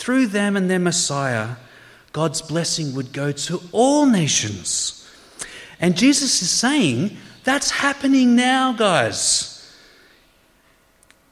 through 0.00 0.28
them 0.28 0.56
and 0.56 0.70
their 0.70 0.78
Messiah, 0.78 1.56
God's 2.12 2.42
blessing 2.42 2.94
would 2.94 3.12
go 3.12 3.30
to 3.32 3.60
all 3.70 4.06
nations. 4.06 5.08
And 5.78 5.96
Jesus 5.96 6.42
is 6.42 6.50
saying, 6.50 7.16
that's 7.44 7.70
happening 7.70 8.34
now, 8.34 8.72
guys. 8.72 9.46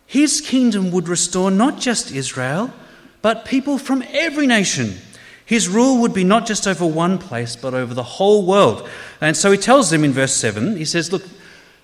His 0.07 0.41
kingdom 0.41 0.91
would 0.93 1.09
restore 1.09 1.51
not 1.51 1.79
just 1.79 2.13
Israel, 2.13 2.73
but 3.21 3.45
people 3.45 3.79
from 3.79 4.03
every 4.11 4.47
nation. 4.47 4.97
His 5.45 5.69
rule 5.69 6.03
would 6.03 6.15
be 6.15 6.25
not 6.25 6.47
just 6.47 6.67
over 6.67 6.87
one 6.87 7.19
place, 7.19 7.57
but 7.57 7.75
over 7.75 7.95
the 7.95 8.03
whole 8.03 8.47
world. 8.47 8.89
And 9.21 9.37
so 9.37 9.51
he 9.51 9.59
tells 9.59 9.91
them 9.91 10.05
in 10.05 10.13
verse 10.13 10.35
7, 10.35 10.77
he 10.77 10.85
says, 10.85 11.11
Look, 11.11 11.25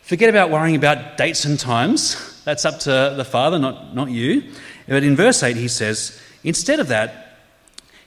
forget 0.03 0.29
about 0.29 0.51
worrying 0.51 0.77
about 0.77 1.17
dates 1.17 1.45
and 1.45 1.59
times. 1.59 2.43
That's 2.45 2.65
up 2.65 2.79
to 2.81 3.15
the 3.17 3.25
Father, 3.25 3.59
not, 3.59 3.95
not 3.95 4.11
you. 4.11 4.53
But 4.87 5.03
in 5.03 5.17
verse 5.17 5.43
8, 5.43 5.57
he 5.57 5.69
says, 5.69 6.21
Instead 6.45 6.79
of 6.79 6.89
that, 6.89 7.39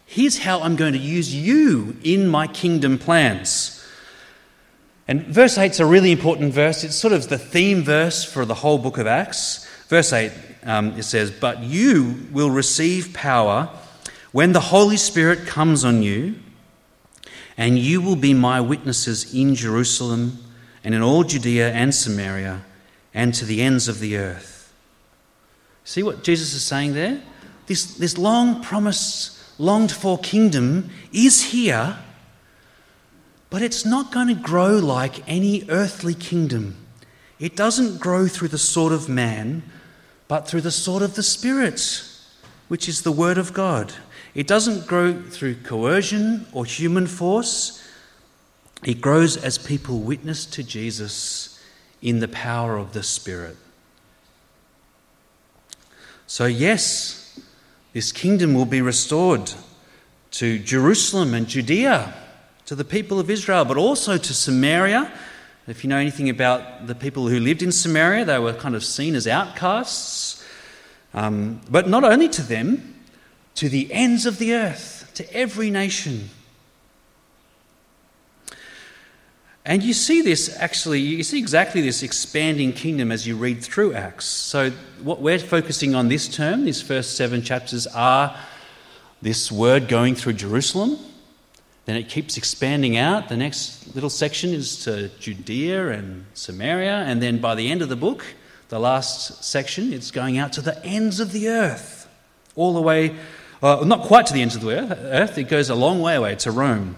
here's 0.06 0.39
how 0.39 0.62
I'm 0.62 0.76
going 0.76 0.93
to 0.93 1.00
use 1.00 1.34
you 1.36 1.97
in 2.04 2.28
my 2.28 2.47
kingdom 2.47 2.97
plans. 2.97 3.73
And 5.08 5.23
verse 5.26 5.58
8 5.58 5.71
is 5.71 5.80
a 5.80 5.86
really 5.86 6.12
important 6.12 6.54
verse. 6.54 6.84
It's 6.84 6.95
sort 6.95 7.13
of 7.13 7.30
the 7.30 7.38
theme 7.38 7.84
verse 7.84 8.23
for 8.23 8.45
the 8.45 8.54
whole 8.54 8.78
book 8.78 8.97
of 8.97 9.08
Acts. 9.08 9.67
Verse 9.88 10.13
8, 10.13 10.32
um, 10.63 10.97
it 10.97 11.04
says, 11.04 11.32
But 11.32 11.60
you 11.60 12.28
will 12.32 12.52
receive 12.52 13.13
power 13.13 13.69
when 14.32 14.52
the 14.52 14.60
Holy 14.60 14.97
Spirit 14.97 15.47
comes 15.47 15.86
on 15.86 16.04
you, 16.04 16.36
and 17.58 17.80
you 17.80 18.02
will 18.02 18.17
be 18.17 18.34
my 18.34 18.62
witnesses 18.62 19.34
in 19.34 19.56
Jerusalem 19.56 20.38
and 20.84 20.93
in 20.93 21.02
all 21.02 21.23
Judea 21.23 21.71
and 21.71 21.95
Samaria 21.95 22.63
and 23.13 23.34
to 23.34 23.45
the 23.45 23.62
ends 23.62 23.88
of 23.88 24.00
the 24.00 24.17
earth. 24.17 24.71
See 25.84 26.04
what 26.04 26.23
Jesus 26.23 26.54
is 26.54 26.63
saying 26.63 26.93
there? 26.93 27.21
This, 27.67 27.95
this 27.95 28.17
long 28.17 28.63
promised, 28.63 29.38
longed 29.60 29.91
for 29.91 30.17
kingdom 30.17 30.89
is 31.13 31.43
here, 31.45 31.97
but 33.49 33.62
it's 33.62 33.86
not 33.86 34.12
going 34.12 34.27
to 34.27 34.36
grow 34.36 34.77
like 34.77 35.27
any 35.27 35.65
earthly 35.69 36.13
kingdom. 36.13 36.75
It 37.39 37.56
doesn't 37.56 37.99
grow 37.99 38.27
through 38.27 38.49
the 38.49 38.58
sword 38.58 38.91
of 38.91 39.08
man, 39.08 39.63
but 40.27 40.47
through 40.47 40.62
the 40.62 40.71
sword 40.71 41.03
of 41.03 41.15
the 41.15 41.23
Spirit, 41.23 42.03
which 42.67 42.89
is 42.89 43.03
the 43.03 43.12
Word 43.12 43.38
of 43.38 43.53
God. 43.53 43.93
It 44.34 44.47
doesn't 44.47 44.88
grow 44.88 45.21
through 45.21 45.56
coercion 45.56 46.47
or 46.51 46.65
human 46.65 47.08
force. 47.08 47.84
It 48.84 49.01
grows 49.01 49.38
as 49.38 49.58
people 49.58 49.99
witness 49.99 50.45
to 50.47 50.63
Jesus 50.63 51.63
in 52.01 52.19
the 52.19 52.27
power 52.27 52.77
of 52.77 52.93
the 52.93 53.03
Spirit. 53.03 53.56
So, 56.27 56.45
yes, 56.45 57.26
this 57.97 58.12
kingdom 58.12 58.53
will 58.53 58.67
be 58.67 58.79
restored 58.79 59.51
to 60.29 60.60
Jerusalem 60.60 61.33
and 61.33 61.47
Judea, 61.47 62.13
to 62.67 62.75
the 62.75 62.86
people 62.86 63.19
of 63.19 63.27
Israel, 63.31 63.65
but 63.65 63.75
also 63.75 64.19
to 64.19 64.33
Samaria. 64.36 65.12
If 65.65 65.83
you 65.83 65.89
know 65.89 65.97
anything 65.97 66.29
about 66.29 66.86
the 66.86 66.93
people 66.93 67.27
who 67.27 67.39
lived 67.39 67.63
in 67.63 67.71
Samaria, 67.71 68.23
they 68.23 68.38
were 68.38 68.53
kind 68.53 68.75
of 68.75 68.83
seen 68.83 69.15
as 69.15 69.25
outcasts. 69.25 70.45
Um, 71.15 71.60
but 71.71 71.89
not 71.89 72.03
only 72.03 72.29
to 72.29 72.43
them, 72.43 73.03
to 73.55 73.67
the 73.67 73.91
ends 73.91 74.27
of 74.27 74.38
the 74.38 74.53
earth, 74.53 75.10
to 75.15 75.33
every 75.33 75.71
nation. 75.71 76.29
And 79.67 79.84
you 79.84 79.91
see 79.91 80.21
this 80.21 80.56
actually, 80.62 81.01
you 81.01 81.23
see 81.23 81.38
exactly 81.38 81.82
this 81.82 82.01
expanding 82.01 82.71
kingdom 82.71 83.12
as 83.12 83.27
you 83.27 83.36
read 83.36 83.62
through 83.62 83.95
Acts. 83.95 84.25
So, 84.25 84.71
what 85.03 85.19
we're 85.21 85.38
focusing 85.38 85.93
on 85.93 86.08
this 86.08 86.30
term, 86.30 86.63
these 86.63 86.82
first 86.82 87.17
seven 87.17 87.41
chapters, 87.41 87.86
are 87.86 88.34
this 89.21 89.51
word 89.51 89.89
going 89.89 90.15
through 90.15 90.34
Jerusalem. 90.34 90.97
Then 91.84 91.97
it 91.97 92.08
keeps 92.08 92.38
expanding 92.38 92.95
out. 92.95 93.27
The 93.27 93.36
next 93.36 93.93
little 93.93 94.10
section 94.10 94.51
is 94.51 94.86
to 94.86 95.10
Judea 95.19 95.89
and 95.89 96.25
Samaria. 96.34 97.03
And 97.06 97.21
then 97.21 97.39
by 97.39 97.53
the 97.53 97.69
end 97.69 97.82
of 97.82 97.89
the 97.89 97.97
book, 97.97 98.23
the 98.69 98.80
last 98.80 99.43
section, 99.43 99.91
it's 99.91 100.12
going 100.12 100.38
out 100.38 100.53
to 100.53 100.62
the 100.62 100.82
ends 100.86 101.19
of 101.19 101.34
the 101.34 101.49
earth. 101.49 102.08
All 102.56 102.73
the 102.73 102.82
way, 102.82 103.17
uh, 103.62 103.84
not 103.86 104.03
quite 104.03 104.27
to 104.27 104.34
the 104.34 104.41
ends 104.41 104.56
of 104.56 104.62
the 104.62 104.80
earth, 105.12 105.38
it 105.38 105.49
goes 105.49 105.69
a 105.69 105.75
long 105.75 105.99
way 105.99 106.15
away 106.15 106.36
to 106.36 106.51
Rome. 106.51 106.95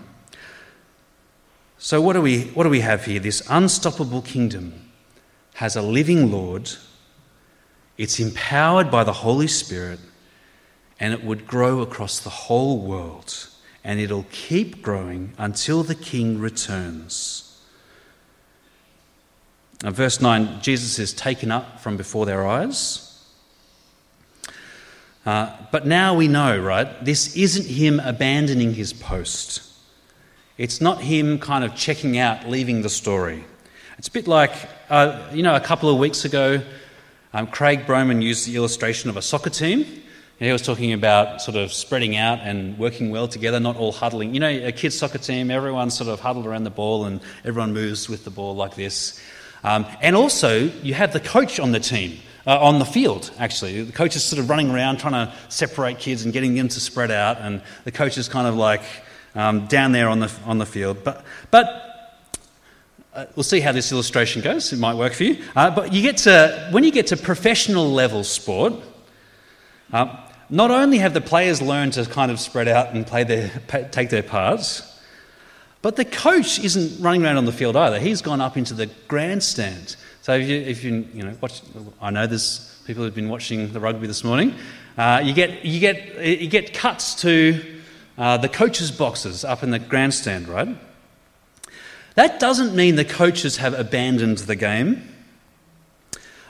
So, 1.81 2.01
what 2.01 2.13
do, 2.13 2.21
we, 2.21 2.41
what 2.47 2.65
do 2.65 2.69
we 2.69 2.81
have 2.81 3.05
here? 3.05 3.21
This 3.21 3.41
unstoppable 3.49 4.21
kingdom 4.21 4.91
has 5.55 5.77
a 5.77 5.81
living 5.81 6.29
Lord, 6.29 6.69
it's 7.97 8.19
empowered 8.19 8.91
by 8.91 9.05
the 9.05 9.13
Holy 9.13 9.47
Spirit, 9.47 10.01
and 10.99 11.13
it 11.13 11.23
would 11.23 11.47
grow 11.47 11.79
across 11.79 12.19
the 12.19 12.29
whole 12.29 12.81
world, 12.81 13.47
and 13.81 13.97
it'll 13.97 14.25
keep 14.29 14.81
growing 14.81 15.31
until 15.37 15.83
the 15.83 15.95
King 15.95 16.37
returns. 16.37 17.61
Now, 19.81 19.91
verse 19.91 20.19
9 20.19 20.59
Jesus 20.61 20.99
is 20.99 21.13
taken 21.13 21.49
up 21.49 21.79
from 21.79 21.95
before 21.95 22.25
their 22.25 22.45
eyes. 22.45 23.05
Uh, 25.25 25.55
but 25.71 25.87
now 25.87 26.13
we 26.13 26.27
know, 26.27 26.59
right? 26.59 27.05
This 27.05 27.37
isn't 27.37 27.67
him 27.67 28.01
abandoning 28.01 28.73
his 28.73 28.91
post. 28.91 29.68
It's 30.59 30.81
not 30.81 30.99
him 30.99 31.39
kind 31.39 31.63
of 31.63 31.73
checking 31.73 32.17
out, 32.17 32.49
leaving 32.49 32.81
the 32.81 32.89
story. 32.89 33.45
It's 33.97 34.09
a 34.09 34.11
bit 34.11 34.27
like, 34.27 34.51
uh, 34.89 35.29
you 35.31 35.41
know, 35.41 35.55
a 35.55 35.59
couple 35.61 35.89
of 35.89 35.97
weeks 35.97 36.25
ago, 36.25 36.61
um, 37.33 37.47
Craig 37.47 37.85
Broman 37.85 38.21
used 38.21 38.45
the 38.45 38.57
illustration 38.57 39.09
of 39.09 39.15
a 39.15 39.21
soccer 39.21 39.49
team. 39.49 39.85
He 40.37 40.51
was 40.51 40.61
talking 40.61 40.91
about 40.91 41.41
sort 41.41 41.55
of 41.55 41.71
spreading 41.71 42.17
out 42.17 42.39
and 42.41 42.77
working 42.77 43.09
well 43.09 43.29
together, 43.29 43.61
not 43.61 43.77
all 43.77 43.93
huddling. 43.93 44.33
You 44.33 44.41
know, 44.41 44.49
a 44.49 44.73
kids' 44.73 44.97
soccer 44.97 45.17
team, 45.17 45.49
everyone's 45.49 45.93
sort 45.93 46.09
of 46.09 46.19
huddled 46.19 46.45
around 46.45 46.65
the 46.65 46.71
ball 46.71 47.05
and 47.05 47.21
everyone 47.45 47.73
moves 47.73 48.09
with 48.09 48.25
the 48.25 48.29
ball 48.29 48.53
like 48.53 48.75
this. 48.75 49.17
Um, 49.63 49.85
and 50.01 50.13
also, 50.13 50.63
you 50.83 50.93
have 50.93 51.13
the 51.13 51.21
coach 51.21 51.61
on 51.61 51.71
the 51.71 51.79
team, 51.79 52.19
uh, 52.45 52.59
on 52.59 52.79
the 52.79 52.85
field, 52.85 53.31
actually. 53.39 53.81
The 53.81 53.93
coach 53.93 54.17
is 54.17 54.25
sort 54.25 54.41
of 54.41 54.49
running 54.49 54.71
around 54.71 54.97
trying 54.97 55.13
to 55.25 55.33
separate 55.47 55.99
kids 55.99 56.25
and 56.25 56.33
getting 56.33 56.53
them 56.53 56.67
to 56.67 56.81
spread 56.81 57.11
out, 57.11 57.37
and 57.39 57.61
the 57.85 57.93
coach 57.93 58.17
is 58.17 58.27
kind 58.27 58.45
of 58.45 58.55
like 58.55 58.81
um, 59.35 59.67
down 59.67 59.91
there 59.91 60.09
on 60.09 60.19
the, 60.19 60.31
on 60.45 60.57
the 60.57 60.65
field. 60.65 61.03
But, 61.03 61.23
but 61.51 61.89
uh, 63.13 63.25
we'll 63.35 63.43
see 63.43 63.59
how 63.59 63.71
this 63.71 63.91
illustration 63.91 64.41
goes. 64.41 64.71
It 64.71 64.79
might 64.79 64.95
work 64.95 65.13
for 65.13 65.23
you. 65.23 65.43
Uh, 65.55 65.71
but 65.71 65.93
you 65.93 66.01
get 66.01 66.17
to, 66.17 66.69
when 66.71 66.83
you 66.83 66.91
get 66.91 67.07
to 67.07 67.17
professional 67.17 67.89
level 67.91 68.23
sport, 68.23 68.73
uh, 69.91 70.15
not 70.49 70.71
only 70.71 70.97
have 70.99 71.13
the 71.13 71.21
players 71.21 71.61
learned 71.61 71.93
to 71.93 72.05
kind 72.05 72.31
of 72.31 72.39
spread 72.39 72.67
out 72.67 72.93
and 72.93 73.05
play 73.05 73.23
their, 73.23 73.49
take 73.91 74.09
their 74.09 74.23
parts, 74.23 74.99
but 75.81 75.95
the 75.95 76.05
coach 76.05 76.59
isn't 76.59 77.01
running 77.01 77.23
around 77.23 77.37
on 77.37 77.45
the 77.45 77.51
field 77.51 77.75
either. 77.75 77.99
He's 77.99 78.21
gone 78.21 78.41
up 78.41 78.57
into 78.57 78.73
the 78.73 78.87
grandstand. 79.07 79.95
So 80.21 80.33
if 80.35 80.47
you, 80.47 80.57
if 80.57 80.83
you, 80.83 81.07
you 81.13 81.23
know, 81.23 81.35
watch, 81.39 81.61
I 82.01 82.11
know 82.11 82.27
there's 82.27 82.81
people 82.85 83.03
who've 83.03 83.15
been 83.15 83.29
watching 83.29 83.71
the 83.71 83.79
rugby 83.79 84.07
this 84.07 84.23
morning. 84.23 84.55
Uh, 84.97 85.21
you, 85.23 85.33
get, 85.33 85.63
you, 85.63 85.79
get, 85.79 86.17
you 86.41 86.47
get 86.47 86.73
cuts 86.73 87.15
to 87.21 87.78
uh, 88.19 88.36
the 88.36 88.49
coaches' 88.49 88.91
boxes 88.91 89.45
up 89.45 89.63
in 89.63 89.71
the 89.71 89.79
grandstand, 89.79 90.49
right? 90.49 90.67
That 92.15 92.39
doesn't 92.39 92.75
mean 92.75 92.95
the 92.95 93.05
coaches 93.05 93.58
have 93.58 93.73
abandoned 93.73 94.39
the 94.39 94.58
game. 94.58 95.15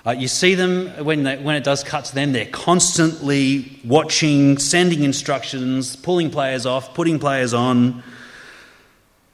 Uh, 0.04 0.12
you 0.12 0.28
see 0.28 0.56
them 0.56 0.88
when, 1.06 1.24
they, 1.24 1.38
when 1.38 1.56
it 1.56 1.64
does 1.64 1.84
cut 1.84 2.06
to 2.06 2.16
them, 2.16 2.32
they're 2.32 2.48
constantly 2.48 3.80
watching, 3.86 4.58
sending 4.58 5.04
instructions, 5.04 5.96
pulling 5.96 6.32
players 6.32 6.66
off, 6.66 6.96
putting 6.96 7.20
players 7.20 7.54
on. 7.54 8.02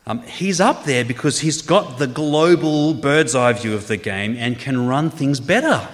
Um, 0.06 0.22
he's 0.24 0.60
up 0.60 0.84
there 0.84 1.06
because 1.06 1.40
he's 1.40 1.62
got 1.62 2.00
the 2.00 2.08
global 2.08 2.94
bird's 2.94 3.34
eye 3.34 3.54
view 3.54 3.74
of 3.74 3.88
the 3.88 3.98
game 3.98 4.36
and 4.38 4.60
can 4.60 4.86
run 4.88 5.10
things 5.10 5.40
better. 5.40 5.88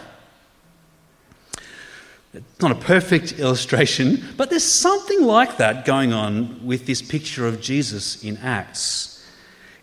It's 2.34 2.62
not 2.62 2.72
a 2.72 2.76
perfect 2.76 3.34
illustration, 3.40 4.24
but 4.38 4.50
there's 4.50 4.64
something 4.64 5.24
like 5.24 5.58
that 5.58 5.86
going 5.86 6.14
on 6.14 6.66
with 6.66 6.86
this 6.86 7.02
picture 7.02 7.48
of 7.48 7.62
Jesus 7.62 8.24
in 8.24 8.38
Acts. 8.38 9.26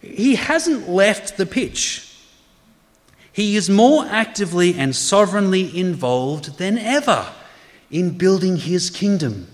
He 0.01 0.37
hasn't 0.37 0.89
left 0.89 1.37
the 1.37 1.47
pitch. 1.47 2.05
He 3.33 3.57
is 3.57 3.69
more 3.69 4.05
actively 4.07 4.75
and 4.75 4.95
sovereignly 4.95 5.79
involved 5.79 6.59
than 6.59 6.79
ever 6.79 7.27
in 7.91 8.17
building 8.17 8.57
his 8.57 8.91
kingdom. 8.91 9.49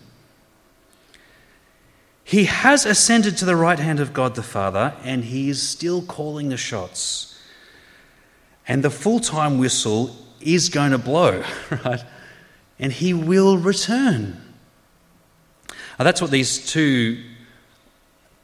He 2.24 2.44
has 2.46 2.86
ascended 2.86 3.36
to 3.38 3.44
the 3.44 3.56
right 3.56 3.78
hand 3.78 4.00
of 4.00 4.14
God 4.14 4.34
the 4.34 4.42
Father, 4.42 4.94
and 5.04 5.24
he 5.24 5.50
is 5.50 5.62
still 5.62 6.00
calling 6.00 6.48
the 6.48 6.56
shots. 6.56 7.38
And 8.66 8.82
the 8.82 8.90
full 8.90 9.20
time 9.20 9.58
whistle 9.58 10.16
is 10.40 10.70
going 10.70 10.92
to 10.92 10.98
blow, 10.98 11.44
right? 11.84 12.02
And 12.78 12.92
he 12.92 13.14
will 13.14 13.58
return. 13.58 14.40
Now, 15.98 16.04
that's 16.04 16.20
what 16.20 16.30
these 16.30 16.70
two 16.70 17.22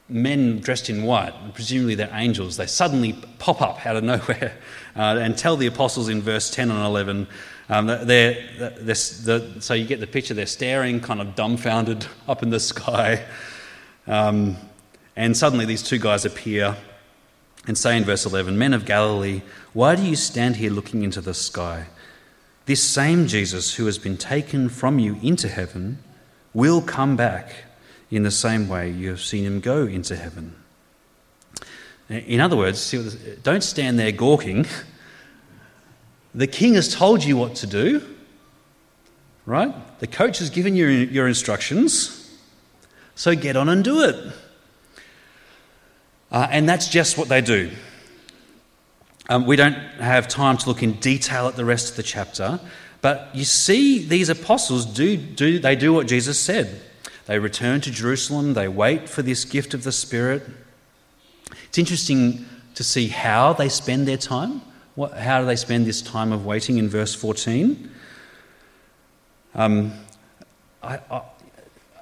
men 0.08 0.58
dressed 0.58 0.90
in 0.90 1.04
white, 1.04 1.32
presumably 1.54 1.94
they're 1.94 2.10
angels, 2.12 2.56
they 2.56 2.66
suddenly 2.66 3.12
pop 3.38 3.62
up 3.62 3.86
out 3.86 3.96
of 3.96 4.04
nowhere 4.12 4.56
uh, 4.96 5.18
and 5.20 5.36
tell 5.38 5.56
the 5.56 5.66
apostles 5.66 6.08
in 6.08 6.20
verse 6.20 6.50
10 6.50 6.70
and 6.70 6.84
11. 6.84 7.26
Um, 7.68 7.86
they're, 7.86 8.06
they're, 8.06 8.94
they're, 8.94 9.60
so 9.60 9.74
you 9.74 9.86
get 9.86 10.00
the 10.00 10.06
picture, 10.06 10.34
they're 10.34 10.46
staring 10.46 11.00
kind 11.00 11.20
of 11.20 11.34
dumbfounded 11.36 12.06
up 12.28 12.42
in 12.42 12.50
the 12.50 12.60
sky. 12.60 13.24
Um, 14.06 14.56
and 15.16 15.36
suddenly 15.36 15.64
these 15.64 15.82
two 15.82 15.98
guys 15.98 16.24
appear 16.24 16.76
and 17.66 17.76
say 17.76 17.96
in 17.96 18.04
verse 18.04 18.26
11, 18.26 18.56
Men 18.58 18.72
of 18.72 18.86
Galilee, 18.86 19.42
why 19.72 19.94
do 19.94 20.02
you 20.02 20.16
stand 20.16 20.56
here 20.56 20.70
looking 20.70 21.02
into 21.02 21.20
the 21.20 21.34
sky? 21.34 21.86
This 22.66 22.82
same 22.82 23.26
Jesus 23.26 23.74
who 23.74 23.86
has 23.86 23.98
been 23.98 24.16
taken 24.16 24.68
from 24.68 24.98
you 24.98 25.18
into 25.22 25.48
heaven 25.48 25.98
will 26.52 26.80
come 26.80 27.16
back 27.16 27.52
in 28.10 28.22
the 28.22 28.30
same 28.30 28.68
way 28.68 28.90
you 28.90 29.08
have 29.08 29.20
seen 29.20 29.44
him 29.44 29.60
go 29.60 29.86
into 29.86 30.16
heaven. 30.16 30.54
In 32.08 32.40
other 32.40 32.56
words, 32.56 32.92
don't 33.42 33.62
stand 33.62 33.98
there 33.98 34.10
gawking. 34.10 34.66
The 36.34 36.46
king 36.46 36.74
has 36.74 36.92
told 36.92 37.22
you 37.22 37.36
what 37.36 37.54
to 37.56 37.66
do, 37.66 38.02
right? 39.46 39.72
The 40.00 40.06
coach 40.06 40.38
has 40.38 40.50
given 40.50 40.74
you 40.74 40.86
your 40.86 41.28
instructions, 41.28 42.36
so 43.14 43.34
get 43.36 43.56
on 43.56 43.68
and 43.68 43.84
do 43.84 44.02
it. 44.02 44.16
Uh, 46.32 46.46
and 46.50 46.68
that's 46.68 46.88
just 46.88 47.18
what 47.18 47.28
they 47.28 47.40
do. 47.40 47.70
Um, 49.30 49.46
we 49.46 49.54
don't 49.54 49.74
have 50.00 50.26
time 50.26 50.56
to 50.56 50.68
look 50.68 50.82
in 50.82 50.94
detail 50.94 51.46
at 51.46 51.54
the 51.54 51.64
rest 51.64 51.90
of 51.90 51.96
the 51.96 52.02
chapter, 52.02 52.58
but 53.00 53.30
you 53.32 53.44
see 53.44 54.04
these 54.04 54.28
apostles 54.28 54.84
do, 54.84 55.16
do 55.16 55.60
they 55.60 55.76
do 55.76 55.92
what 55.92 56.08
Jesus 56.08 56.36
said. 56.36 56.82
They 57.26 57.38
return 57.38 57.80
to 57.82 57.92
Jerusalem, 57.92 58.54
they 58.54 58.66
wait 58.66 59.08
for 59.08 59.22
this 59.22 59.44
gift 59.44 59.72
of 59.72 59.84
the 59.84 59.92
Spirit. 59.92 60.42
It's 61.66 61.78
interesting 61.78 62.44
to 62.74 62.82
see 62.82 63.06
how 63.06 63.52
they 63.52 63.68
spend 63.68 64.08
their 64.08 64.16
time. 64.16 64.62
What, 64.96 65.16
how 65.16 65.38
do 65.38 65.46
they 65.46 65.54
spend 65.54 65.86
this 65.86 66.02
time 66.02 66.32
of 66.32 66.44
waiting 66.44 66.78
in 66.78 66.88
verse 66.88 67.14
14? 67.14 67.88
Um, 69.54 69.92
I, 70.82 70.98
I, 71.08 71.22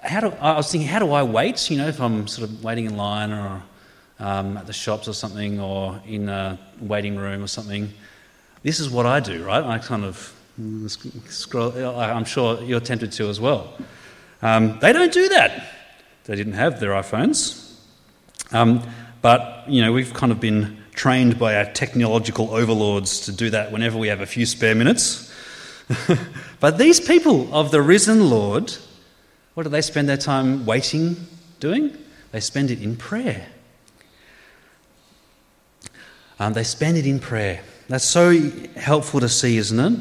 how 0.03 0.21
do, 0.21 0.29
I 0.41 0.57
was 0.57 0.73
thinking, 0.73 0.88
how 0.88 0.99
do 0.99 1.12
I 1.12 1.25
wait? 1.25 1.71
You 1.71 1.77
know, 1.77 1.88
if 1.88 2.01
I'm 2.01 2.27
sort 2.27 2.49
of 2.49 2.64
waiting 2.64 2.87
in 2.87 2.97
line 2.97 3.33
or 3.33 3.62
um, 4.20 4.57
at 4.57 4.66
the 4.66 4.72
shops 4.72 5.09
or 5.09 5.12
something 5.14 5.61
or 5.61 6.00
in 6.07 6.28
a 6.28 6.59
waiting 6.81 7.16
room 7.16 7.42
or 7.42 7.46
something. 7.46 7.92
This 8.62 8.81
is 8.81 8.90
what 8.90 9.07
I 9.07 9.20
do, 9.20 9.44
right? 9.44 9.62
I 9.62 9.78
kind 9.78 10.04
of 10.04 10.35
scroll, 11.28 11.72
I'm 11.98 12.24
sure 12.24 12.61
you're 12.62 12.81
tempted 12.81 13.12
to 13.12 13.28
as 13.28 13.40
well. 13.40 13.72
Um, 14.42 14.78
they 14.81 14.92
don't 14.92 15.12
do 15.12 15.28
that. 15.31 15.66
They 16.24 16.37
didn't 16.37 16.54
have 16.54 16.81
their 16.81 16.90
iPhones. 16.90 17.74
Um, 18.52 18.83
but, 19.22 19.64
you 19.68 19.83
know, 19.83 19.92
we've 19.92 20.12
kind 20.14 20.33
of 20.33 20.40
been 20.40 20.83
trained 20.92 21.38
by 21.38 21.57
our 21.57 21.64
technological 21.64 22.50
overlords 22.50 23.20
to 23.20 23.33
do 23.33 23.50
that 23.50 23.70
whenever 23.72 23.96
we 23.96 24.09
have 24.09 24.20
a 24.20 24.26
few 24.26 24.46
spare 24.46 24.74
minutes. 24.74 25.33
but 26.61 26.76
these 26.76 27.00
people 27.00 27.52
of 27.54 27.70
the 27.70 27.81
risen 27.81 28.28
Lord, 28.31 28.74
what 29.54 29.62
do 29.62 29.68
they 29.68 29.81
spend 29.81 30.09
their 30.09 30.16
time 30.16 30.66
waiting 30.66 31.16
doing? 31.61 31.96
They 32.33 32.40
spend 32.40 32.70
it 32.70 32.83
in 32.83 32.96
prayer. 32.96 33.46
Um, 36.38 36.53
they 36.53 36.64
spend 36.64 36.96
it 36.96 37.07
in 37.07 37.18
prayer. 37.18 37.61
That's 37.88 38.05
so 38.05 38.38
helpful 38.77 39.20
to 39.20 39.29
see, 39.29 39.57
isn't 39.57 39.79
it? 39.81 40.01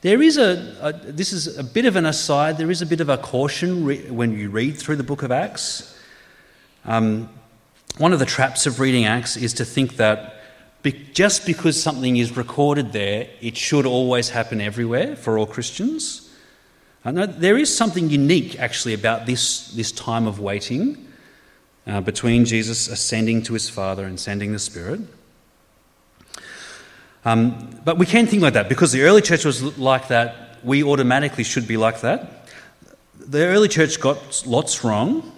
There 0.00 0.20
is 0.20 0.36
a, 0.36 0.76
a, 0.82 0.92
this 0.92 1.32
is 1.32 1.56
a 1.56 1.64
bit 1.64 1.86
of 1.86 1.96
an 1.96 2.04
aside, 2.04 2.58
there 2.58 2.70
is 2.70 2.82
a 2.82 2.86
bit 2.86 3.00
of 3.00 3.08
a 3.08 3.16
caution 3.16 3.84
re- 3.86 4.10
when 4.10 4.38
you 4.38 4.50
read 4.50 4.76
through 4.76 4.96
the 4.96 5.02
book 5.02 5.22
of 5.22 5.32
Acts. 5.32 5.98
Um, 6.84 7.30
one 7.96 8.12
of 8.12 8.18
the 8.18 8.26
traps 8.26 8.66
of 8.66 8.80
reading 8.80 9.06
Acts 9.06 9.36
is 9.36 9.54
to 9.54 9.64
think 9.64 9.96
that 9.96 10.42
be- 10.82 11.08
just 11.14 11.46
because 11.46 11.82
something 11.82 12.16
is 12.16 12.36
recorded 12.36 12.92
there, 12.92 13.28
it 13.40 13.56
should 13.56 13.86
always 13.86 14.28
happen 14.28 14.60
everywhere 14.60 15.16
for 15.16 15.38
all 15.38 15.46
Christians. 15.46 16.30
Uh, 17.04 17.10
no, 17.10 17.26
there 17.26 17.56
is 17.56 17.74
something 17.74 18.10
unique 18.10 18.58
actually 18.58 18.94
about 18.94 19.26
this, 19.26 19.68
this 19.68 19.92
time 19.92 20.26
of 20.26 20.40
waiting 20.40 21.06
uh, 21.86 22.00
between 22.00 22.44
Jesus 22.44 22.88
ascending 22.88 23.42
to 23.44 23.54
his 23.54 23.70
Father 23.70 24.04
and 24.04 24.18
sending 24.18 24.52
the 24.52 24.58
Spirit. 24.58 25.00
Um, 27.24 27.80
but 27.84 27.98
we 27.98 28.06
can 28.06 28.26
think 28.26 28.42
like 28.42 28.54
that 28.54 28.68
because 28.68 28.92
the 28.92 29.02
early 29.02 29.22
church 29.22 29.44
was 29.44 29.78
like 29.78 30.08
that, 30.08 30.58
we 30.62 30.82
automatically 30.82 31.44
should 31.44 31.66
be 31.66 31.76
like 31.76 32.00
that. 32.00 32.48
The 33.18 33.46
early 33.46 33.68
church 33.68 34.00
got 34.00 34.42
lots 34.46 34.84
wrong, 34.84 35.32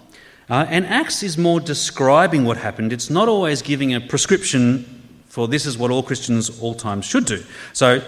uh, 0.49 0.65
and 0.69 0.85
Acts 0.85 1.23
is 1.23 1.37
more 1.37 1.59
describing 1.59 2.45
what 2.45 2.57
happened. 2.57 2.91
It's 2.91 3.09
not 3.09 3.27
always 3.27 3.61
giving 3.61 3.93
a 3.93 4.01
prescription 4.01 4.97
for 5.37 5.47
this 5.47 5.67
is 5.67 5.77
what 5.77 5.91
all 5.91 6.01
Christians 6.01 6.59
all 6.61 6.73
times 6.73 7.05
should 7.05 7.25
do. 7.25 7.43
So, 7.71 8.01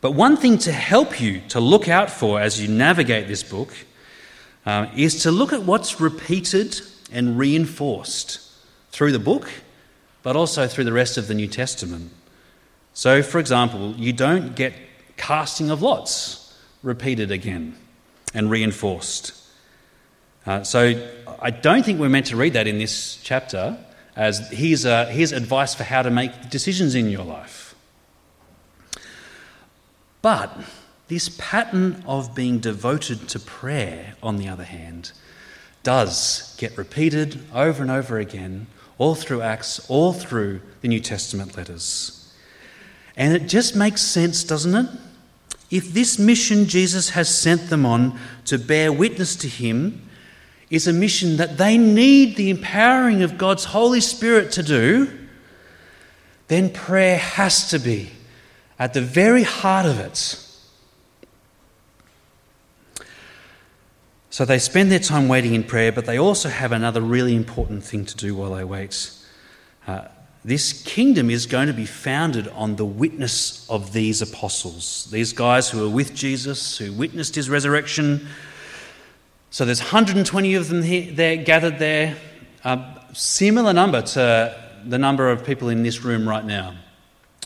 but 0.00 0.12
one 0.14 0.36
thing 0.36 0.58
to 0.58 0.72
help 0.72 1.20
you 1.20 1.40
to 1.50 1.60
look 1.60 1.88
out 1.88 2.10
for 2.10 2.40
as 2.40 2.60
you 2.60 2.66
navigate 2.66 3.28
this 3.28 3.44
book 3.44 3.72
uh, 4.66 4.88
is 4.96 5.22
to 5.22 5.30
look 5.30 5.52
at 5.52 5.62
what's 5.62 6.00
repeated 6.00 6.80
and 7.12 7.38
reinforced 7.38 8.40
through 8.90 9.12
the 9.12 9.20
book, 9.20 9.48
but 10.24 10.34
also 10.34 10.66
through 10.66 10.84
the 10.84 10.92
rest 10.92 11.16
of 11.18 11.28
the 11.28 11.34
New 11.34 11.46
Testament. 11.46 12.10
So, 12.98 13.22
for 13.22 13.38
example, 13.38 13.94
you 13.96 14.12
don't 14.12 14.56
get 14.56 14.72
casting 15.16 15.70
of 15.70 15.82
lots 15.82 16.52
repeated 16.82 17.30
again 17.30 17.76
and 18.34 18.50
reinforced. 18.50 19.40
Uh, 20.44 20.64
so 20.64 21.08
I 21.40 21.50
don't 21.50 21.84
think 21.84 22.00
we're 22.00 22.08
meant 22.08 22.26
to 22.26 22.36
read 22.36 22.54
that 22.54 22.66
in 22.66 22.80
this 22.80 23.20
chapter 23.22 23.78
as 24.16 24.50
here's, 24.50 24.82
here's 24.82 25.30
advice 25.30 25.76
for 25.76 25.84
how 25.84 26.02
to 26.02 26.10
make 26.10 26.50
decisions 26.50 26.96
in 26.96 27.08
your 27.08 27.24
life. 27.24 27.76
But 30.20 30.58
this 31.06 31.28
pattern 31.38 32.02
of 32.04 32.34
being 32.34 32.58
devoted 32.58 33.28
to 33.28 33.38
prayer, 33.38 34.14
on 34.24 34.38
the 34.38 34.48
other 34.48 34.64
hand, 34.64 35.12
does 35.84 36.52
get 36.58 36.76
repeated 36.76 37.44
over 37.54 37.80
and 37.80 37.92
over 37.92 38.18
again, 38.18 38.66
all 38.98 39.14
through 39.14 39.42
Acts, 39.42 39.88
all 39.88 40.12
through 40.12 40.62
the 40.80 40.88
New 40.88 40.98
Testament 40.98 41.56
letters. 41.56 42.17
And 43.18 43.34
it 43.34 43.48
just 43.48 43.74
makes 43.74 44.00
sense, 44.00 44.44
doesn't 44.44 44.74
it? 44.74 44.86
If 45.70 45.92
this 45.92 46.18
mission 46.18 46.66
Jesus 46.66 47.10
has 47.10 47.28
sent 47.28 47.68
them 47.68 47.84
on 47.84 48.18
to 48.46 48.58
bear 48.58 48.92
witness 48.92 49.34
to 49.36 49.48
him 49.48 50.08
is 50.70 50.86
a 50.86 50.92
mission 50.92 51.36
that 51.36 51.58
they 51.58 51.76
need 51.76 52.36
the 52.36 52.48
empowering 52.48 53.22
of 53.22 53.36
God's 53.36 53.64
Holy 53.64 54.00
Spirit 54.00 54.52
to 54.52 54.62
do, 54.62 55.10
then 56.46 56.70
prayer 56.70 57.18
has 57.18 57.68
to 57.70 57.78
be 57.78 58.10
at 58.78 58.94
the 58.94 59.02
very 59.02 59.42
heart 59.42 59.84
of 59.84 59.98
it. 59.98 60.44
So 64.30 64.44
they 64.44 64.60
spend 64.60 64.92
their 64.92 65.00
time 65.00 65.26
waiting 65.26 65.54
in 65.54 65.64
prayer, 65.64 65.90
but 65.90 66.06
they 66.06 66.18
also 66.18 66.48
have 66.48 66.70
another 66.70 67.00
really 67.00 67.34
important 67.34 67.82
thing 67.82 68.04
to 68.04 68.16
do 68.16 68.36
while 68.36 68.54
they 68.54 68.62
wait. 68.62 69.10
Uh, 69.86 70.04
this 70.48 70.82
kingdom 70.82 71.28
is 71.28 71.44
going 71.44 71.66
to 71.66 71.74
be 71.74 71.84
founded 71.84 72.48
on 72.48 72.76
the 72.76 72.84
witness 72.84 73.68
of 73.68 73.92
these 73.92 74.22
apostles, 74.22 75.06
these 75.10 75.34
guys 75.34 75.68
who 75.68 75.80
were 75.80 75.94
with 75.94 76.14
Jesus, 76.14 76.78
who 76.78 76.90
witnessed 76.94 77.34
his 77.34 77.50
resurrection, 77.50 78.26
so 79.50 79.66
there's 79.66 79.80
120 79.80 80.54
of 80.54 80.68
them 80.68 80.82
here, 80.82 81.12
there, 81.12 81.36
gathered 81.36 81.78
there, 81.78 82.16
a 82.64 82.82
similar 83.12 83.74
number 83.74 84.00
to 84.00 84.72
the 84.86 84.96
number 84.96 85.30
of 85.30 85.44
people 85.44 85.68
in 85.68 85.82
this 85.82 86.02
room 86.02 86.26
right 86.26 86.44
now, 86.44 86.74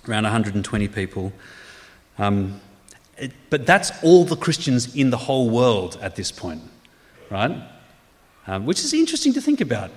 around 0.09 0.23
120 0.23 0.87
people. 0.87 1.33
Um, 2.19 2.61
it, 3.19 3.33
but 3.51 3.67
that's 3.67 3.91
all 4.05 4.25
the 4.25 4.37
Christians 4.37 4.95
in 4.95 5.11
the 5.11 5.17
whole 5.17 5.51
world 5.51 5.99
at 6.01 6.15
this 6.15 6.31
point, 6.31 6.63
right? 7.31 7.69
Um, 8.47 8.65
which 8.65 8.85
is 8.85 8.95
interesting 8.95 9.33
to 9.33 9.41
think 9.41 9.61
about, 9.61 9.91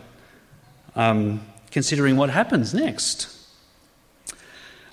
um, 0.95 1.45
considering 1.75 2.15
what 2.15 2.29
happens 2.29 2.73
next. 2.73 3.27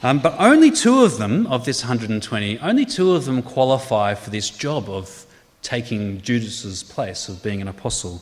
Um, 0.02 0.18
but 0.18 0.34
only 0.40 0.72
two 0.72 1.04
of 1.04 1.16
them, 1.16 1.46
of 1.46 1.64
this 1.64 1.82
120, 1.82 2.58
only 2.58 2.84
two 2.84 3.12
of 3.12 3.24
them 3.24 3.40
qualify 3.40 4.14
for 4.16 4.30
this 4.30 4.50
job 4.50 4.90
of 4.90 5.24
taking 5.62 6.20
Judas's 6.22 6.82
place 6.82 7.28
of 7.28 7.40
being 7.40 7.62
an 7.62 7.68
apostle. 7.68 8.20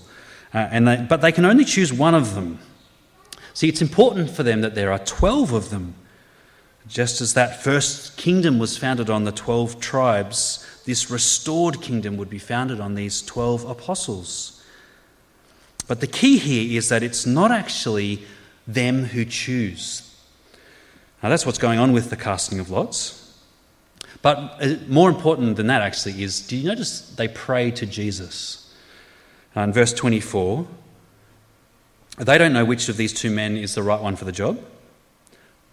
Uh, 0.53 0.69
and 0.71 0.87
they, 0.87 0.97
but 1.09 1.23
they 1.23 1.33
can 1.33 1.47
only 1.47 1.65
choose 1.65 1.91
one 1.91 2.15
of 2.15 2.35
them. 2.35 2.59
See, 3.55 3.67
it's 3.67 3.81
important 3.81 4.29
for 4.29 4.43
them 4.43 4.61
that 4.61 4.75
there 4.75 4.93
are 4.93 4.99
12 4.99 5.55
of 5.55 5.71
them. 5.71 5.95
Just 6.87 7.23
as 7.23 7.33
that 7.33 7.63
first 7.63 8.19
kingdom 8.19 8.59
was 8.59 8.77
founded 8.77 9.09
on 9.09 9.25
the 9.25 9.33
12 9.33 9.81
tribes, 9.81 10.67
this 10.85 11.11
restored 11.11 11.81
kingdom 11.81 12.19
would 12.19 12.29
be 12.29 12.39
founded 12.39 12.79
on 12.79 12.95
these 12.95 13.23
12 13.23 13.65
apostles. 13.65 14.63
But 15.89 16.01
the 16.01 16.07
key 16.07 16.37
here 16.37 16.77
is 16.77 16.91
that 16.91 17.03
it's 17.03 17.25
not 17.25 17.51
actually 17.51 18.23
them 18.67 19.05
who 19.05 19.25
choose. 19.25 20.07
Now, 21.23 21.29
that's 21.29 21.45
what's 21.45 21.59
going 21.59 21.79
on 21.79 21.93
with 21.93 22.11
the 22.11 22.17
casting 22.17 22.61
of 22.61 22.71
lots. 22.71 23.17
But 24.23 24.37
uh, 24.61 24.77
more 24.89 25.09
important 25.09 25.57
than 25.57 25.67
that, 25.69 25.83
actually, 25.83 26.23
is 26.23 26.41
do 26.41 26.57
you 26.57 26.69
notice 26.69 27.01
they 27.01 27.29
pray 27.29 27.71
to 27.73 27.87
Jesus? 27.87 28.73
Uh, 29.57 29.61
in 29.63 29.73
verse 29.73 29.93
24, 29.93 30.67
they 32.19 32.39
don't 32.39 32.53
know 32.53 32.65
which 32.65 32.89
of 32.89 32.97
these 32.97 33.13
two 33.13 33.31
men 33.31 33.57
is 33.57 33.75
the 33.75 33.83
right 33.83 34.01
one 34.01 34.17
for 34.17 34.25
the 34.25 34.33
job. 34.33 34.63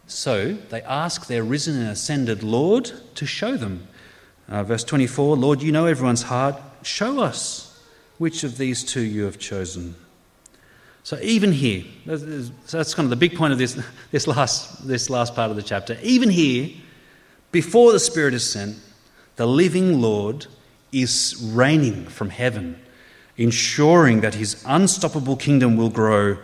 So 0.08 0.54
they 0.54 0.82
ask 0.84 1.28
their 1.28 1.44
risen 1.44 1.78
and 1.78 1.90
ascended 1.90 2.42
Lord 2.42 2.92
to 3.16 3.26
show 3.26 3.58
them. 3.58 3.88
Uh, 4.48 4.64
verse 4.64 4.86
24 4.86 5.36
Lord, 5.36 5.62
you 5.62 5.74
know 5.74 5.86
everyone's 5.86 6.24
heart. 6.24 6.56
Show 6.82 7.20
us 7.20 7.84
which 8.18 8.46
of 8.46 8.58
these 8.58 8.84
two 8.84 9.02
you 9.02 9.24
have 9.24 9.38
chosen. 9.38 9.96
So 11.08 11.18
even 11.22 11.54
here, 11.54 11.86
so 12.06 12.78
that's 12.78 12.94
kind 12.94 13.06
of 13.06 13.12
the 13.12 13.16
big 13.16 13.38
point 13.38 13.54
of 13.54 13.58
this, 13.58 13.82
this, 14.12 14.28
last, 14.28 14.86
this 14.86 15.10
last 15.10 15.36
part 15.36 15.50
of 15.50 15.56
the 15.56 15.64
chapter. 15.64 15.98
Even 16.04 16.30
here, 16.30 16.70
before 17.50 17.94
the 17.94 18.00
Spirit 18.02 18.34
is 18.34 18.52
sent, 18.52 18.76
the 19.38 19.46
living 19.46 20.02
Lord 20.02 20.48
is 20.92 21.42
reigning 21.54 22.08
from 22.08 22.30
heaven, 22.30 22.78
ensuring 23.38 24.20
that 24.20 24.34
his 24.36 24.62
unstoppable 24.68 25.38
kingdom 25.38 25.78
will 25.78 25.90
grow, 25.90 26.40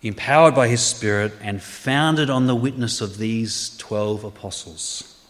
empowered 0.00 0.54
by 0.54 0.68
his 0.68 0.80
Spirit 0.80 1.32
and 1.40 1.60
founded 1.60 2.30
on 2.30 2.46
the 2.46 2.54
witness 2.54 3.00
of 3.00 3.18
these 3.18 3.76
12 3.78 4.22
apostles. 4.22 5.20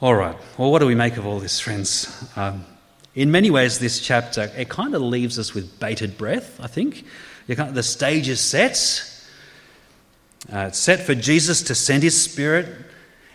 All 0.00 0.14
right, 0.14 0.36
well, 0.56 0.70
what 0.70 0.78
do 0.78 0.86
we 0.86 0.94
make 0.94 1.16
of 1.16 1.26
all 1.26 1.40
this, 1.40 1.58
friends? 1.58 2.30
Um, 2.36 2.64
in 3.14 3.30
many 3.30 3.50
ways, 3.50 3.78
this 3.78 4.00
chapter, 4.00 4.50
it 4.56 4.68
kind 4.68 4.94
of 4.94 5.02
leaves 5.02 5.38
us 5.38 5.52
with 5.52 5.78
bated 5.80 6.16
breath, 6.16 6.60
I 6.60 6.66
think. 6.66 7.04
Kind 7.48 7.68
of, 7.68 7.74
the 7.74 7.82
stage 7.82 8.28
is 8.28 8.40
set. 8.40 8.76
Uh, 10.52 10.66
it's 10.68 10.78
set 10.78 11.00
for 11.00 11.14
Jesus 11.14 11.62
to 11.62 11.74
send 11.74 12.02
his 12.02 12.20
Spirit 12.20 12.68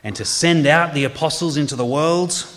and 0.03 0.15
to 0.15 0.23
send 0.23 0.65
out 0.65 0.93
the 0.93 1.03
apostles 1.03 1.57
into 1.57 1.75
the 1.75 1.85
world. 1.85 2.47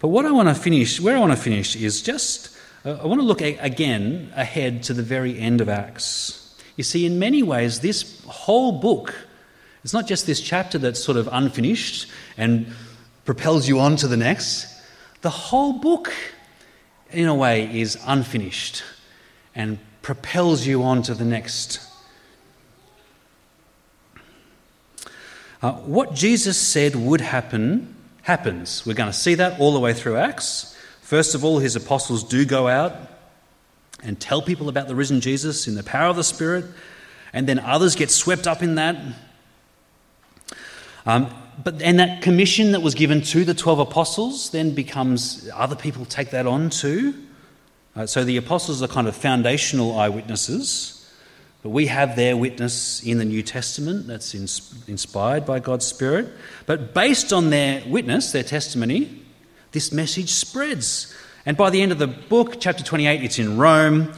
But 0.00 0.08
what 0.08 0.26
I 0.26 0.32
want 0.32 0.48
to 0.48 0.54
finish, 0.54 1.00
where 1.00 1.16
I 1.16 1.20
want 1.20 1.32
to 1.32 1.38
finish, 1.38 1.76
is 1.76 2.02
just 2.02 2.54
uh, 2.84 2.98
I 3.02 3.06
want 3.06 3.20
to 3.20 3.26
look 3.26 3.40
a- 3.40 3.56
again 3.58 4.32
ahead 4.34 4.82
to 4.84 4.94
the 4.94 5.02
very 5.02 5.38
end 5.38 5.60
of 5.60 5.68
Acts. 5.68 6.54
You 6.76 6.84
see, 6.84 7.06
in 7.06 7.18
many 7.18 7.42
ways, 7.42 7.80
this 7.80 8.22
whole 8.26 8.72
book, 8.72 9.14
it's 9.84 9.92
not 9.92 10.06
just 10.06 10.26
this 10.26 10.40
chapter 10.40 10.78
that's 10.78 11.02
sort 11.02 11.16
of 11.16 11.28
unfinished 11.30 12.10
and 12.36 12.74
propels 13.24 13.68
you 13.68 13.78
on 13.78 13.96
to 13.96 14.08
the 14.08 14.16
next. 14.16 14.73
The 15.24 15.30
whole 15.30 15.72
book, 15.72 16.12
in 17.10 17.28
a 17.28 17.34
way, 17.34 17.80
is 17.80 17.96
unfinished 18.04 18.82
and 19.54 19.78
propels 20.02 20.66
you 20.66 20.82
on 20.82 21.00
to 21.04 21.14
the 21.14 21.24
next. 21.24 21.80
Uh, 25.62 25.72
what 25.72 26.12
Jesus 26.12 26.58
said 26.58 26.94
would 26.94 27.22
happen 27.22 27.96
happens. 28.20 28.84
We're 28.84 28.92
going 28.92 29.10
to 29.10 29.16
see 29.16 29.36
that 29.36 29.58
all 29.60 29.72
the 29.72 29.80
way 29.80 29.94
through 29.94 30.18
Acts. 30.18 30.76
First 31.00 31.34
of 31.34 31.42
all, 31.42 31.58
his 31.58 31.74
apostles 31.74 32.22
do 32.22 32.44
go 32.44 32.68
out 32.68 32.94
and 34.02 34.20
tell 34.20 34.42
people 34.42 34.68
about 34.68 34.88
the 34.88 34.94
risen 34.94 35.22
Jesus 35.22 35.66
in 35.66 35.74
the 35.74 35.82
power 35.82 36.10
of 36.10 36.16
the 36.16 36.22
Spirit, 36.22 36.66
and 37.32 37.46
then 37.46 37.60
others 37.60 37.96
get 37.96 38.10
swept 38.10 38.46
up 38.46 38.62
in 38.62 38.74
that. 38.74 39.02
Um, 41.06 41.34
but 41.62 41.80
and 41.82 41.98
that 41.98 42.22
commission 42.22 42.72
that 42.72 42.80
was 42.80 42.94
given 42.94 43.20
to 43.22 43.44
the 43.44 43.54
12 43.54 43.78
apostles 43.80 44.50
then 44.50 44.74
becomes 44.74 45.48
other 45.54 45.76
people 45.76 46.04
take 46.04 46.30
that 46.30 46.46
on 46.46 46.70
too. 46.70 47.14
Uh, 47.96 48.06
so 48.06 48.24
the 48.24 48.36
apostles 48.36 48.82
are 48.82 48.88
kind 48.88 49.06
of 49.06 49.14
foundational 49.14 49.98
eyewitnesses. 49.98 50.94
But 51.62 51.70
we 51.70 51.86
have 51.86 52.14
their 52.14 52.36
witness 52.36 53.02
in 53.02 53.16
the 53.16 53.24
New 53.24 53.42
Testament 53.42 54.06
that's 54.06 54.34
inspired 54.34 55.46
by 55.46 55.60
God's 55.60 55.86
Spirit. 55.86 56.28
But 56.66 56.92
based 56.92 57.32
on 57.32 57.48
their 57.48 57.82
witness, 57.88 58.32
their 58.32 58.42
testimony, 58.42 59.22
this 59.72 59.90
message 59.90 60.28
spreads. 60.28 61.14
And 61.46 61.56
by 61.56 61.70
the 61.70 61.80
end 61.80 61.90
of 61.90 61.98
the 61.98 62.06
book, 62.06 62.56
chapter 62.60 62.84
28, 62.84 63.22
it's 63.22 63.38
in 63.38 63.56
Rome. 63.56 64.12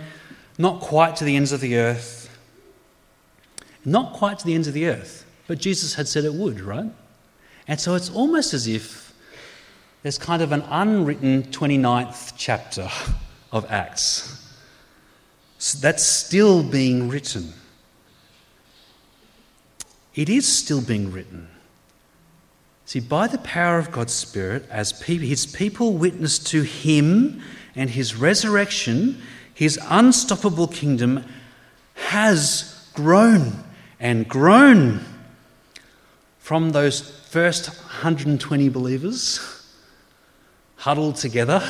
not 0.59 0.81
quite 0.81 1.15
to 1.17 1.25
the 1.25 1.37
ends 1.37 1.53
of 1.53 1.61
the 1.61 1.77
earth. 1.77 2.29
Not 3.85 4.15
quite 4.15 4.41
to 4.41 4.47
the 4.47 4.55
ends 4.55 4.67
of 4.67 4.75
the 4.75 4.87
earth, 4.87 5.25
but 5.47 5.59
Jesus 5.59 5.95
had 5.95 6.09
said 6.09 6.25
it 6.25 6.35
would, 6.35 6.61
right? 6.61 6.91
And 7.69 7.81
so 7.81 7.95
it's 7.95 8.11
almost 8.11 8.55
as 8.55 8.67
if 8.69 9.13
there's 10.03 10.19
kind 10.19 10.43
of 10.43 10.53
an 10.53 10.63
unwritten 10.69 11.45
29th 11.45 12.35
chapter 12.37 12.89
of 13.51 13.65
Acts 13.71 14.43
that's 15.81 16.05
still 16.05 16.63
being 16.63 17.09
written. 17.09 17.53
It 20.15 20.29
is 20.29 20.47
still 20.47 20.81
being 20.81 21.11
written. 21.11 21.49
See, 22.85 23.01
by 23.01 23.27
the 23.27 23.39
power 23.39 23.79
of 23.79 23.91
God's 23.91 24.13
Spirit, 24.13 24.65
as 24.71 25.01
his 25.01 25.45
people 25.45 25.95
witness 25.95 26.39
to 26.51 26.63
him 26.63 27.43
and 27.75 27.91
his 27.91 28.15
resurrection, 28.15 29.21
his 29.53 29.79
unstoppable 29.89 30.69
kingdom 30.69 31.25
has 31.95 32.89
grown 32.95 33.65
and 33.99 34.29
grown 34.29 35.05
from 36.39 36.71
those 36.71 37.01
first 37.37 37.69
120 37.69 38.71
believers 38.71 39.41
huddled 40.77 41.17
together, 41.17 41.63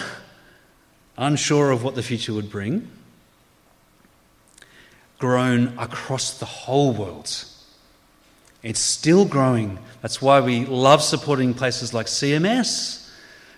unsure 1.18 1.72
of 1.72 1.82
what 1.82 1.96
the 1.96 2.04
future 2.04 2.32
would 2.32 2.48
bring, 2.48 2.88
grown 5.18 5.76
across 5.76 6.38
the 6.38 6.44
whole 6.44 6.92
world. 6.92 7.44
It's 8.62 8.78
still 8.78 9.24
growing. 9.24 9.80
That's 10.02 10.22
why 10.22 10.40
we 10.40 10.66
love 10.66 11.02
supporting 11.02 11.52
places 11.52 11.92
like 11.92 12.06
CMS, 12.06 13.10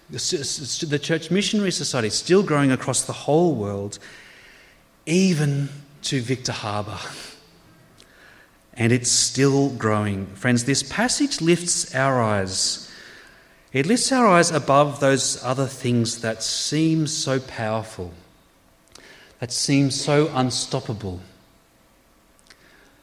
the 0.08 0.98
Church 0.98 1.30
Missionary 1.30 1.72
Society, 1.72 2.08
still 2.08 2.42
growing 2.42 2.72
across 2.72 3.02
the 3.02 3.12
whole 3.12 3.54
world, 3.54 3.98
even 5.04 5.68
to 6.04 6.22
Victor 6.22 6.52
Harbor. 6.52 7.00
And 8.78 8.92
it's 8.92 9.10
still 9.10 9.70
growing. 9.70 10.26
Friends, 10.28 10.64
this 10.64 10.84
passage 10.84 11.40
lifts 11.40 11.94
our 11.94 12.22
eyes. 12.22 12.88
It 13.72 13.86
lifts 13.86 14.12
our 14.12 14.26
eyes 14.26 14.50
above 14.50 15.00
those 15.00 15.42
other 15.44 15.66
things 15.66 16.20
that 16.22 16.42
seem 16.42 17.06
so 17.06 17.40
powerful, 17.40 18.14
that 19.40 19.52
seem 19.52 19.90
so 19.90 20.30
unstoppable. 20.32 21.20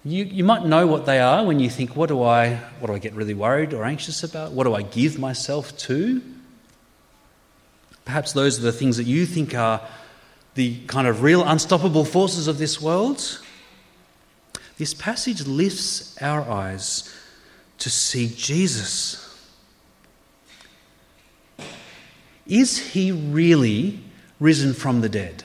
You, 0.04 0.24
you 0.24 0.44
might 0.44 0.66
know 0.66 0.88
what 0.88 1.06
they 1.06 1.20
are 1.20 1.44
when 1.44 1.60
you 1.60 1.70
think, 1.70 1.96
what 1.96 2.10
do, 2.10 2.24
I, 2.24 2.56
what 2.80 2.88
do 2.88 2.94
I 2.94 3.00
get 3.00 3.14
really 3.14 3.34
worried 3.34 3.74
or 3.74 3.84
anxious 3.84 4.24
about? 4.24 4.54
What 4.54 4.64
do 4.64 4.74
I 4.74 4.82
give 4.82 5.20
myself 5.20 5.76
to? 5.80 6.22
Perhaps 8.06 8.34
those 8.34 8.60
are 8.60 8.62
the 8.62 8.72
things 8.72 8.98
that 8.98 9.06
you 9.06 9.26
think 9.26 9.56
are 9.56 9.82
the 10.54 10.80
kind 10.86 11.08
of 11.08 11.22
real 11.22 11.44
unstoppable 11.44 12.06
forces 12.06 12.48
of 12.48 12.60
this 12.60 12.80
world. 12.80 13.42
This 14.78 14.94
passage 14.94 15.48
lifts 15.48 16.22
our 16.22 16.42
eyes 16.42 17.14
to 17.78 17.90
see 17.90 18.34
Jesus. 18.36 19.22
Is 22.46 22.78
he 22.78 23.12
really 23.12 24.02
risen 24.40 24.74
from 24.74 25.02
the 25.02 25.10
dead? 25.10 25.44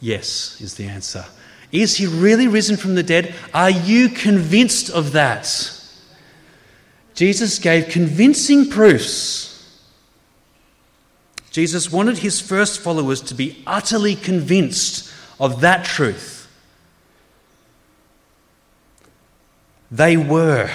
Yes, 0.00 0.60
is 0.60 0.74
the 0.74 0.86
answer. 0.86 1.24
Is 1.70 1.96
he 1.96 2.06
really 2.06 2.48
risen 2.48 2.76
from 2.76 2.94
the 2.94 3.02
dead? 3.02 3.34
Are 3.54 3.70
you 3.70 4.08
convinced 4.08 4.90
of 4.90 5.12
that? 5.12 5.44
Jesus 7.14 7.58
gave 7.58 7.88
convincing 7.88 8.68
proofs. 8.68 9.46
Jesus 11.50 11.92
wanted 11.92 12.18
his 12.18 12.40
first 12.40 12.80
followers 12.80 13.20
to 13.22 13.34
be 13.34 13.62
utterly 13.66 14.16
convinced 14.16 15.12
of 15.40 15.62
that 15.62 15.84
truth. 15.84 16.46
They 19.90 20.16
were. 20.16 20.70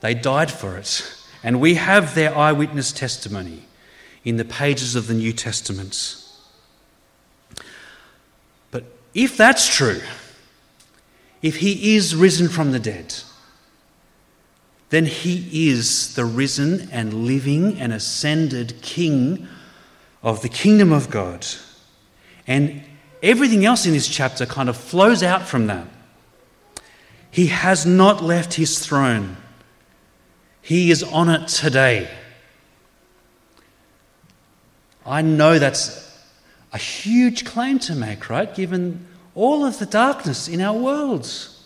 They 0.00 0.14
died 0.14 0.52
for 0.52 0.76
it. 0.76 1.16
And 1.42 1.60
we 1.60 1.74
have 1.74 2.14
their 2.14 2.36
eyewitness 2.36 2.92
testimony 2.92 3.64
in 4.24 4.36
the 4.36 4.44
pages 4.44 4.94
of 4.94 5.06
the 5.06 5.14
New 5.14 5.32
Testament. 5.32 6.22
But 8.70 8.84
if 9.14 9.36
that's 9.36 9.74
true, 9.74 10.02
if 11.40 11.56
he 11.56 11.96
is 11.96 12.14
risen 12.14 12.48
from 12.48 12.72
the 12.72 12.78
dead, 12.78 13.14
then 14.90 15.06
he 15.06 15.70
is 15.70 16.14
the 16.14 16.24
risen 16.26 16.90
and 16.92 17.26
living 17.26 17.80
and 17.80 17.92
ascended 17.92 18.82
King 18.82 19.48
of 20.22 20.42
the 20.42 20.48
kingdom 20.48 20.92
of 20.92 21.10
God. 21.10 21.46
And 22.46 22.82
everything 23.22 23.64
else 23.64 23.86
in 23.86 23.92
this 23.92 24.08
chapter 24.08 24.46
kind 24.46 24.68
of 24.68 24.76
flows 24.76 25.22
out 25.22 25.42
from 25.42 25.66
that. 25.66 25.86
He 27.30 27.46
has 27.46 27.86
not 27.86 28.22
left 28.22 28.54
his 28.54 28.78
throne, 28.78 29.36
he 30.62 30.90
is 30.90 31.02
on 31.02 31.28
it 31.28 31.48
today. 31.48 32.10
I 35.06 35.22
know 35.22 35.58
that's 35.58 36.06
a 36.72 36.78
huge 36.78 37.44
claim 37.44 37.78
to 37.80 37.94
make, 37.94 38.28
right? 38.28 38.54
Given 38.54 39.06
all 39.34 39.64
of 39.64 39.78
the 39.78 39.86
darkness 39.86 40.46
in 40.46 40.60
our 40.60 40.76
worlds. 40.76 41.56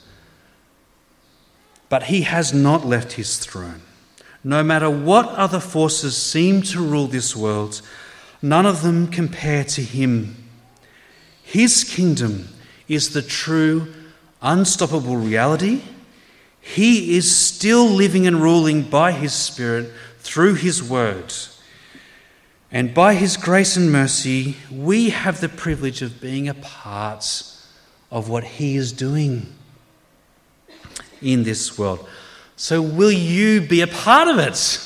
But 1.88 2.04
he 2.04 2.22
has 2.22 2.54
not 2.54 2.86
left 2.86 3.12
his 3.12 3.38
throne. 3.38 3.82
No 4.42 4.62
matter 4.62 4.90
what 4.90 5.28
other 5.30 5.60
forces 5.60 6.16
seem 6.16 6.62
to 6.62 6.80
rule 6.80 7.06
this 7.06 7.34
world, 7.34 7.80
none 8.42 8.66
of 8.66 8.82
them 8.82 9.08
compare 9.08 9.64
to 9.64 9.82
him. 9.82 10.43
His 11.44 11.84
kingdom 11.84 12.48
is 12.88 13.14
the 13.14 13.22
true, 13.22 13.94
unstoppable 14.42 15.16
reality. 15.16 15.82
He 16.60 17.16
is 17.16 17.34
still 17.34 17.86
living 17.86 18.26
and 18.26 18.42
ruling 18.42 18.82
by 18.82 19.12
his 19.12 19.32
Spirit 19.32 19.92
through 20.18 20.54
his 20.54 20.82
word. 20.82 21.32
And 22.74 22.92
by 22.92 23.14
His 23.14 23.36
grace 23.36 23.76
and 23.76 23.92
mercy, 23.92 24.56
we 24.68 25.10
have 25.10 25.40
the 25.40 25.48
privilege 25.48 26.02
of 26.02 26.20
being 26.20 26.48
a 26.48 26.54
part 26.54 27.24
of 28.10 28.28
what 28.28 28.42
He 28.42 28.74
is 28.74 28.90
doing 28.90 29.46
in 31.22 31.44
this 31.44 31.78
world. 31.78 32.04
So, 32.56 32.82
will 32.82 33.12
you 33.12 33.60
be 33.60 33.80
a 33.80 33.86
part 33.86 34.26
of 34.26 34.40
it? 34.40 34.80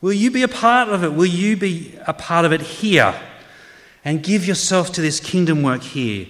Will 0.00 0.14
you 0.14 0.30
be 0.30 0.42
a 0.42 0.48
part 0.48 0.88
of 0.88 1.04
it? 1.04 1.12
Will 1.12 1.26
you 1.26 1.54
be 1.58 1.98
a 2.06 2.14
part 2.14 2.46
of 2.46 2.52
it 2.52 2.62
here? 2.62 3.14
And 4.04 4.22
give 4.22 4.46
yourself 4.46 4.92
to 4.92 5.00
this 5.00 5.18
kingdom 5.18 5.62
work 5.62 5.82
here, 5.82 6.26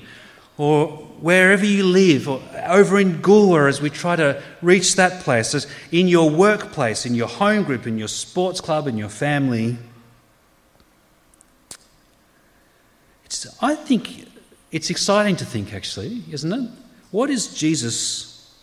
or 0.57 0.89
wherever 1.21 1.67
you 1.67 1.85
live, 1.85 2.29
or 2.29 2.41
over 2.67 3.01
in 3.01 3.21
Goolwa 3.21 3.69
as 3.69 3.81
we 3.81 3.91
try 3.91 4.15
to 4.15 4.41
reach 4.63 4.95
that 4.95 5.23
place, 5.23 5.55
as 5.55 5.67
in 5.91 6.07
your 6.07 6.31
workplace, 6.31 7.05
in 7.05 7.15
your 7.15 7.27
home 7.27 7.65
group, 7.65 7.87
in 7.87 7.99
your 7.99 8.09
sports 8.09 8.61
club, 8.61 8.87
in 8.87 8.97
your 8.97 9.09
family. 9.09 9.77
It's, 13.25 13.47
I 13.61 13.75
think 13.75 14.29
it's 14.71 14.91
exciting 14.91 15.35
to 15.37 15.45
think, 15.45 15.75
actually, 15.75 16.23
isn't 16.31 16.53
it? 16.53 16.71
What 17.11 17.31
is 17.31 17.55
Jesus, 17.55 18.55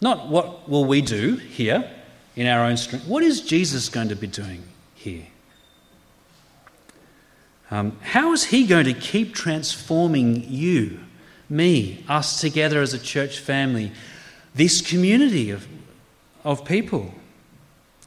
not 0.00 0.28
what 0.28 0.68
will 0.68 0.84
we 0.84 1.00
do 1.00 1.36
here 1.36 1.90
in 2.36 2.46
our 2.46 2.64
own 2.64 2.76
strength, 2.76 3.06
what 3.06 3.22
is 3.22 3.40
Jesus 3.40 3.88
going 3.88 4.08
to 4.08 4.16
be 4.16 4.26
doing 4.26 4.62
here? 4.94 5.26
Um, 7.74 7.98
how 8.02 8.32
is 8.32 8.44
he 8.44 8.68
going 8.68 8.84
to 8.84 8.94
keep 8.94 9.34
transforming 9.34 10.44
you, 10.48 11.00
me, 11.50 12.04
us 12.08 12.40
together 12.40 12.80
as 12.80 12.94
a 12.94 13.00
church 13.00 13.40
family, 13.40 13.90
this 14.54 14.80
community 14.80 15.50
of, 15.50 15.66
of 16.44 16.64
people 16.64 17.12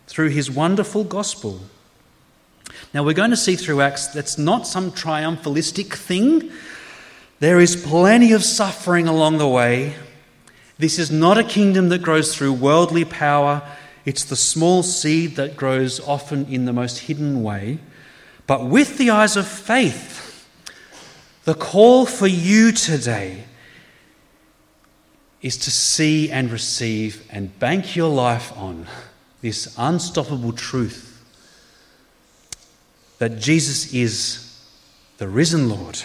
through 0.07 0.30
his 0.30 0.49
wonderful 0.49 1.03
gospel? 1.03 1.59
Now, 2.93 3.03
we're 3.03 3.11
going 3.11 3.32
to 3.32 3.36
see 3.36 3.57
through 3.57 3.82
Acts 3.82 4.07
that's 4.07 4.38
not 4.38 4.65
some 4.65 4.89
triumphalistic 4.89 5.93
thing. 5.93 6.49
There 7.41 7.59
is 7.59 7.76
plenty 7.76 8.32
of 8.32 8.45
suffering 8.45 9.09
along 9.09 9.38
the 9.38 9.49
way. 9.49 9.95
This 10.78 10.97
is 10.97 11.11
not 11.11 11.38
a 11.38 11.43
kingdom 11.43 11.89
that 11.89 12.01
grows 12.01 12.34
through 12.34 12.53
worldly 12.53 13.03
power, 13.03 13.61
it's 14.05 14.24
the 14.24 14.38
small 14.38 14.82
seed 14.82 15.36
that 15.36 15.57
grows 15.57 15.99
often 15.99 16.45
in 16.45 16.63
the 16.63 16.72
most 16.72 16.99
hidden 16.99 17.43
way. 17.43 17.80
But 18.47 18.65
with 18.65 18.97
the 18.97 19.09
eyes 19.09 19.35
of 19.35 19.45
faith, 19.45 20.47
the 21.43 21.53
call 21.53 22.05
for 22.05 22.27
you 22.27 22.71
today 22.71 23.43
is 25.41 25.57
to 25.57 25.69
see 25.69 26.31
and 26.31 26.49
receive 26.49 27.27
and 27.29 27.57
bank 27.59 27.95
your 27.95 28.09
life 28.09 28.57
on 28.57 28.87
this 29.41 29.75
unstoppable 29.77 30.53
truth 30.53 31.03
that 33.19 33.37
Jesus 33.37 33.93
is 33.93 34.43
the 35.17 35.27
risen 35.27 35.69
Lord 35.69 36.01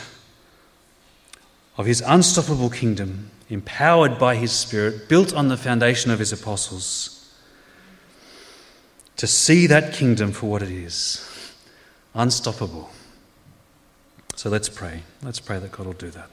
of 1.76 1.86
his 1.86 2.02
unstoppable 2.04 2.70
kingdom, 2.70 3.30
empowered 3.48 4.18
by 4.18 4.36
his 4.36 4.52
Spirit, 4.52 5.08
built 5.08 5.32
on 5.32 5.48
the 5.48 5.56
foundation 5.56 6.10
of 6.10 6.18
his 6.18 6.32
apostles. 6.32 7.34
To 9.16 9.26
see 9.26 9.66
that 9.68 9.92
kingdom 9.92 10.32
for 10.32 10.50
what 10.50 10.62
it 10.62 10.70
is 10.70 11.31
unstoppable, 12.14 12.90
So 14.34 14.50
let's 14.50 14.68
pray. 14.68 15.02
Let's 15.22 15.40
pray 15.40 15.58
that 15.58 15.72
God 15.72 15.86
will 15.86 15.92
do 15.92 16.10
that. 16.10 16.30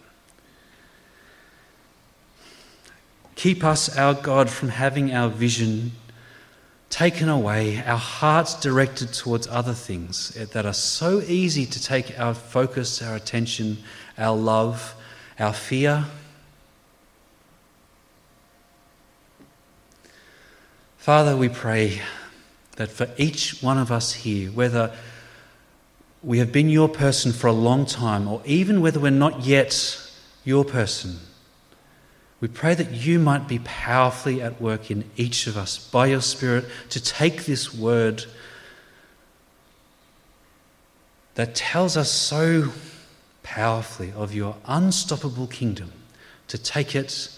Keep 3.36 3.64
us, 3.64 3.96
our 3.98 4.14
God, 4.14 4.50
from 4.50 4.70
having 4.70 5.14
our 5.14 5.30
vision 5.30 5.92
taken 6.90 7.30
away, 7.30 7.84
our 7.86 7.98
hearts 7.98 8.60
directed 8.60 9.14
towards 9.14 9.48
other 9.48 9.74
things 9.74 10.30
that 10.34 10.66
are 10.66 10.74
so 10.74 11.22
easy 11.22 11.66
to 11.66 11.82
take 11.82 12.20
our 12.20 12.34
focus, 12.34 13.02
our 13.02 13.16
attention, 13.16 13.78
our 14.18 14.36
love, 14.36 14.96
our 15.40 15.54
fear. 15.54 16.06
Father, 20.98 21.38
we 21.38 21.48
pray 21.48 22.02
that 22.76 22.92
for 22.92 23.10
each 23.18 23.62
one 23.62 23.78
of 23.78 23.92
us 23.92 24.14
here, 24.14 24.50
whether 24.52 24.92
we 26.22 26.40
have 26.40 26.52
been 26.52 26.70
your 26.70 26.90
person 26.90 27.32
for 27.32 27.48
a 27.48 27.54
long 27.54 27.86
time 27.86 28.28
or 28.28 28.42
even 28.46 28.82
whether 28.82 29.00
we're 29.00 29.10
not 29.10 29.46
yet 29.46 30.00
your 30.44 30.66
person, 30.66 31.18
we 32.42 32.48
pray 32.48 32.74
that 32.74 32.92
you 32.92 33.20
might 33.20 33.48
be 33.48 33.60
powerfully 33.60 34.42
at 34.42 34.62
work 34.62 34.90
in 34.90 35.10
each 35.18 35.48
of 35.48 35.58
us 35.58 35.78
by 35.78 36.08
your 36.08 36.22
Spirit 36.22 36.66
to 36.90 37.02
take 37.02 37.46
this 37.46 37.74
word 37.74 38.26
that 41.36 41.56
tells 41.56 41.98
us 41.98 42.12
so 42.12 42.72
powerfully 43.44 44.14
of 44.16 44.34
your 44.34 44.56
unstoppable 44.66 45.48
kingdom, 45.48 45.92
to 46.48 46.58
take 46.58 46.96
it 46.96 47.30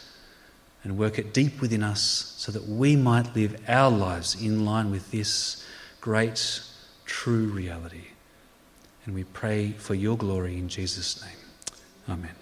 and 0.84 0.98
work 0.98 1.20
it 1.20 1.34
deep 1.34 1.62
within 1.62 1.84
us 1.84 2.34
so 2.38 2.52
that 2.52 2.68
we 2.68 2.96
might 2.96 3.36
live 3.36 3.60
our 3.68 3.92
lives 3.92 4.40
in 4.42 4.66
line 4.66 4.92
with 4.92 5.12
this 5.12 5.66
great, 6.00 6.62
true 7.06 7.46
reality. 7.48 8.11
And 9.06 9.16
we 9.16 9.24
pray 9.24 9.72
for 9.72 9.96
your 9.96 10.18
glory 10.18 10.58
in 10.58 10.70
Jesus' 10.70 11.22
name. 11.22 11.38
Amen. 12.10 12.41